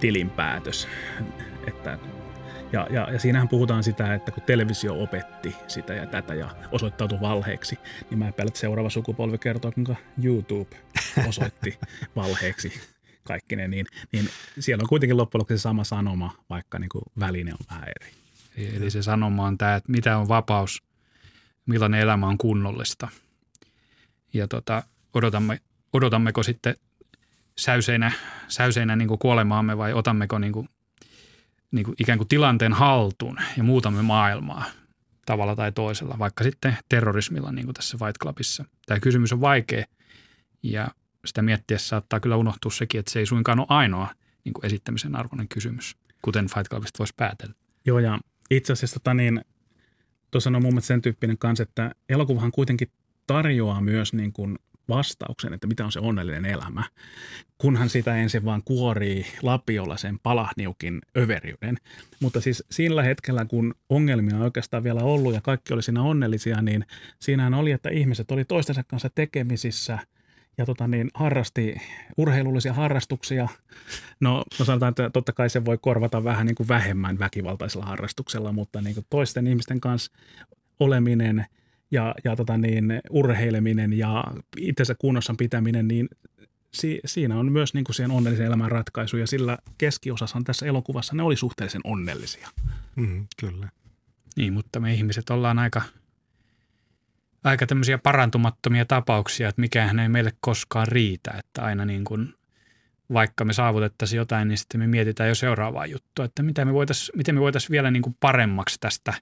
[0.00, 0.88] tilinpäätös.
[1.66, 1.98] Että,
[2.72, 7.20] ja, ja, ja siinähän puhutaan sitä, että kun televisio opetti sitä ja tätä ja osoittautui
[7.20, 7.78] valheeksi,
[8.10, 10.76] niin mä epäilen, että seuraava sukupolvi kertoo, kuinka YouTube
[11.28, 11.78] osoitti
[12.16, 12.72] valheeksi
[13.24, 14.28] kaikki ne, niin, niin
[14.58, 18.12] siellä on kuitenkin loppujen lopuksi se sama sanoma, vaikka niin kuin väline on vähän eri.
[18.76, 20.82] Eli se sanoma on tämä, että mitä on vapaus,
[21.66, 23.08] millainen elämä on kunnollista.
[24.34, 24.82] Ja tota,
[25.14, 25.60] odotamme,
[25.92, 26.74] odotammeko sitten
[27.58, 28.12] säyseinä,
[28.48, 30.68] säyseinä niin kuin kuolemaamme vai otammeko niin kuin,
[31.70, 34.64] niin kuin ikään kuin tilanteen haltuun ja muutamme maailmaa
[35.26, 38.64] tavalla tai toisella, vaikka sitten terrorismilla niin kuin tässä Fight Clubissa.
[38.86, 39.84] Tämä kysymys on vaikea
[40.62, 40.88] ja
[41.24, 44.08] sitä miettiessä saattaa kyllä unohtua sekin, että se ei suinkaan ole ainoa
[44.44, 47.54] niin kuin esittämisen arvoinen kysymys, kuten Fight Clubista voisi päätellä.
[47.86, 48.18] Joo, ja
[48.50, 49.44] itse asiassa tota niin,
[50.32, 52.88] tuossa on mun mielestä sen tyyppinen kanssa, että elokuvahan kuitenkin
[53.26, 54.58] tarjoaa myös niin kuin
[54.88, 56.84] vastauksen, että mitä on se onnellinen elämä,
[57.58, 61.76] kunhan sitä ensin vaan kuorii lapiolla sen palahniukin överiyden.
[62.20, 66.62] Mutta siis sillä hetkellä, kun ongelmia on oikeastaan vielä ollut ja kaikki oli siinä onnellisia,
[66.62, 66.86] niin
[67.18, 69.98] siinähän oli, että ihmiset oli toistensa kanssa tekemisissä
[70.58, 71.76] ja tota niin, harrasti
[72.16, 73.48] urheilullisia harrastuksia.
[74.20, 78.52] No, no sanotaan, että totta kai se voi korvata vähän niin kuin vähemmän väkivaltaisella harrastuksella,
[78.52, 80.12] mutta niin kuin toisten ihmisten kanssa
[80.80, 81.46] oleminen–
[81.92, 84.24] ja, ja tota niin, urheileminen ja
[84.56, 86.08] itsensä kunnossa pitäminen, niin
[86.74, 91.14] si, siinä on myös niin kuin siihen onnellisen elämän ratkaisu ja sillä keskiosassahan tässä elokuvassa
[91.14, 92.48] ne oli suhteellisen onnellisia.
[92.96, 93.68] Mm, kyllä.
[94.36, 95.82] Niin, mutta me ihmiset ollaan aika,
[97.44, 102.34] aika tämmöisiä parantumattomia tapauksia, että mikään ei meille koskaan riitä, että aina niin kuin
[103.12, 107.12] vaikka me saavutettaisiin jotain, niin sitten me mietitään jo seuraavaa juttua, että mitä me voitais,
[107.16, 109.14] miten me voitaisiin vielä niin kuin paremmaksi tästä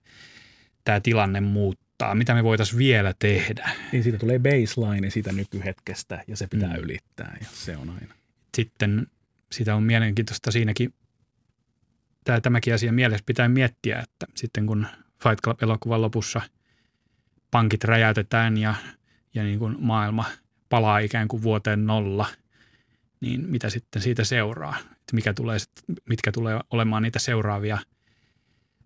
[0.85, 3.71] tämä tilanne muuttaa mitä me voitaisiin vielä tehdä.
[3.93, 6.83] Niin siitä tulee baseline siitä nykyhetkestä ja se pitää mm.
[6.83, 8.15] ylittää ja se on aina.
[8.55, 9.07] Sitten
[9.53, 10.95] sitä on mielenkiintoista siinäkin,
[12.25, 14.87] tämä, tämäkin asia mielessä pitää miettiä, että sitten kun
[15.23, 16.41] Fight Club-elokuvan lopussa
[17.51, 18.75] pankit räjäytetään ja,
[19.35, 20.25] ja niin kuin maailma
[20.69, 22.27] palaa ikään kuin vuoteen nolla,
[23.21, 24.77] niin mitä sitten siitä seuraa?
[24.79, 25.59] Että mikä tulee,
[26.09, 27.79] mitkä tulee olemaan niitä seuraavia–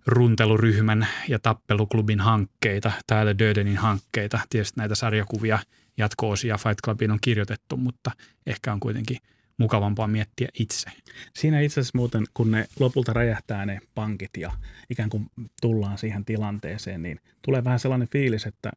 [0.06, 4.40] runteluryhmän ja tappeluklubin hankkeita, Tyler Durdenin hankkeita.
[4.50, 5.58] Tietysti näitä sarjakuvia,
[5.96, 8.10] jatko-osia Fight Clubin on kirjoitettu, mutta
[8.46, 9.18] ehkä on kuitenkin
[9.58, 10.90] mukavampaa miettiä itse.
[11.34, 14.52] Siinä itse asiassa muuten, kun ne lopulta räjähtää ne pankit ja
[14.90, 15.30] ikään kuin
[15.60, 18.72] tullaan siihen tilanteeseen, niin tulee vähän sellainen fiilis, että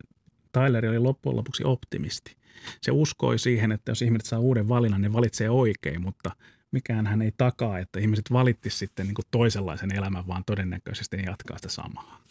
[0.52, 2.38] Tyler oli loppujen lopuksi optimisti.
[2.82, 6.32] Se uskoi siihen, että jos ihmiset saa uuden valinnan, ne valitsee oikein, mutta–
[6.72, 11.24] mikään hän ei takaa, että ihmiset valittis sitten niin kuin toisenlaisen elämän, vaan todennäköisesti ne
[11.24, 12.22] jatkaa sitä samaa.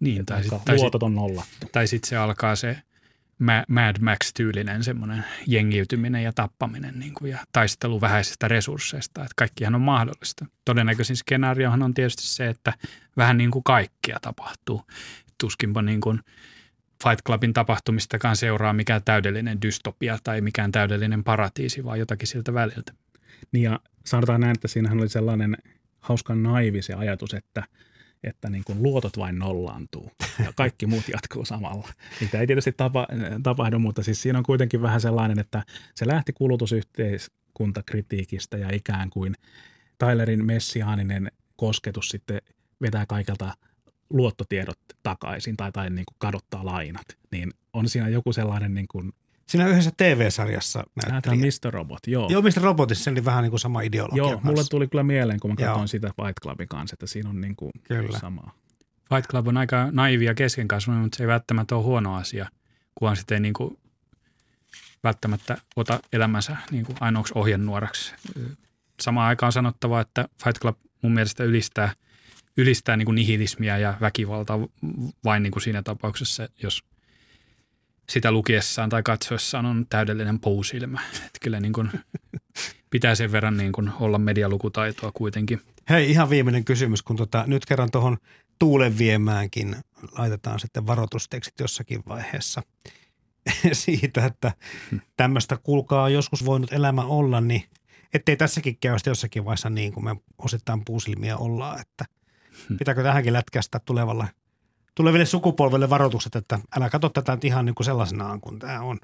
[0.00, 1.66] Niin, tai, sit, tai, luotot on nollattu.
[1.72, 2.76] Tai sitten se alkaa se
[3.68, 9.20] Mad Max-tyylinen semmoinen jengiytyminen ja tappaminen niin kuin, ja taistelu vähäisistä resursseista.
[9.20, 10.46] Että kaikkihan on mahdollista.
[10.64, 12.72] Todennäköisin skenaariohan on tietysti se, että
[13.16, 14.82] vähän niin kuin kaikkia tapahtuu.
[15.40, 16.20] Tuskinpa niin kuin
[17.02, 22.92] Fight Clubin tapahtumistakaan seuraa mikään täydellinen dystopia tai mikään täydellinen paratiisi, vaan jotakin siltä väliltä.
[23.52, 25.56] Niin ja sanotaan näin, että siinähän oli sellainen
[26.00, 27.64] hauska naivi se ajatus, että,
[28.26, 30.10] että niin kuin luotot vain nollaantuu
[30.44, 31.88] ja kaikki muut jatkuu samalla.
[32.20, 33.06] Niitä ei tietysti tapa,
[33.42, 35.64] tapahdu, mutta siis siinä on kuitenkin vähän sellainen, että
[35.94, 39.34] se lähti kulutusyhteiskuntakritiikistä ja ikään kuin
[39.98, 42.40] Tylerin messiaaninen kosketus sitten
[42.80, 43.54] vetää kaikelta
[44.10, 49.12] luottotiedot takaisin tai, tai niin kuin kadottaa lainat, niin on siinä joku sellainen niin kuin
[49.46, 51.72] Siinä yhdessä TV-sarjassa Näytetään Mr.
[51.74, 52.28] Robot, joo.
[52.30, 52.62] Joo, Mr.
[52.62, 54.46] Robotissa se oli vähän niin kuin sama ideologia Joo, kanssa.
[54.48, 55.68] mulle tuli kyllä mieleen, kun mä Joo.
[55.68, 58.18] katsoin sitä Fight Clubin kanssa, että siinä on niin kuin Kyllä.
[58.18, 58.54] samaa.
[59.14, 62.48] Fight Club on aika naivia keskenkasvuinen, mutta se ei välttämättä ole huono asia,
[62.94, 63.78] kunhan sitten ei niin kuin
[65.04, 68.14] välttämättä ota elämänsä niin kuin ainoaksi ohjenuoraksi.
[69.02, 71.92] Samaan aikaan on sanottava, että Fight Club mun mielestä ylistää,
[72.56, 74.58] ylistää niin kuin nihilismiä ja väkivaltaa
[75.24, 76.84] vain niin kuin siinä tapauksessa, jos
[78.10, 81.00] sitä lukiessaan tai katsoessaan on täydellinen pousilmä.
[81.16, 81.90] Että kyllä niin kuin
[82.90, 85.60] pitää sen verran niin kuin olla medialukutaitoa kuitenkin.
[85.90, 88.18] Hei, ihan viimeinen kysymys, kun tota, nyt kerran tuohon
[88.58, 89.76] tuulen viemäänkin
[90.18, 92.62] laitetaan sitten varoitustekstit jossakin vaiheessa
[93.72, 94.52] siitä, että
[95.16, 97.64] tämmöistä kuulkaa joskus voinut elämä olla, niin
[98.14, 102.04] ettei tässäkin käy sitten jossakin vaiheessa niin kuin me osittain puusilmiä ollaan, että
[102.78, 104.28] pitääkö tähänkin lätkästä tulevalla,
[104.94, 108.98] tuleville sukupolville varoitukset, että älä katso tätä ihan niin kuin sellaisenaan kuin tämä on.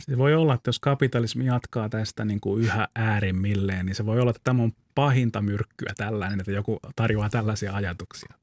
[0.00, 4.20] Se voi olla, että jos kapitalismi jatkaa tästä niin kuin yhä äärimmilleen, niin se voi
[4.20, 8.34] olla, että tämä on pahinta myrkkyä tällainen, että joku tarjoaa tällaisia ajatuksia.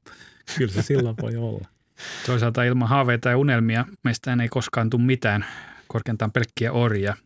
[0.58, 1.68] Kyllä se silloin voi olla.
[2.26, 5.46] Toisaalta ilman haaveita ja unelmia meistä ei koskaan tule mitään,
[5.86, 7.16] korkeintaan pelkkiä orjia.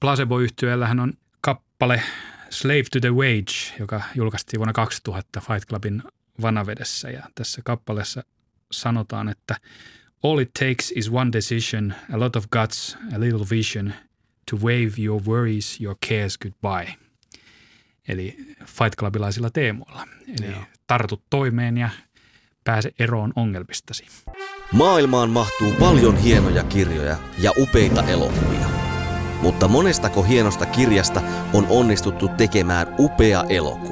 [0.00, 2.02] placebo yhtyeellähän on kappale
[2.50, 6.02] Slave to the Wage, joka julkaistiin vuonna 2000 Fight Clubin
[6.42, 7.10] vanavedessä.
[7.10, 8.24] Ja tässä kappaleessa
[8.72, 9.56] sanotaan, että
[10.22, 13.94] All it takes is one decision, a lot of guts, a little vision
[14.50, 16.94] to wave your worries, your cares goodbye.
[18.08, 20.06] Eli Fight Clubilaisilla teemoilla.
[20.28, 20.64] Eli Joo.
[20.86, 21.90] tartu toimeen ja
[22.64, 24.06] pääse eroon ongelmistasi.
[24.72, 28.66] Maailmaan mahtuu paljon hienoja kirjoja ja upeita elokuvia.
[29.42, 31.22] Mutta monestako hienosta kirjasta
[31.52, 33.91] on onnistuttu tekemään upea elokuva?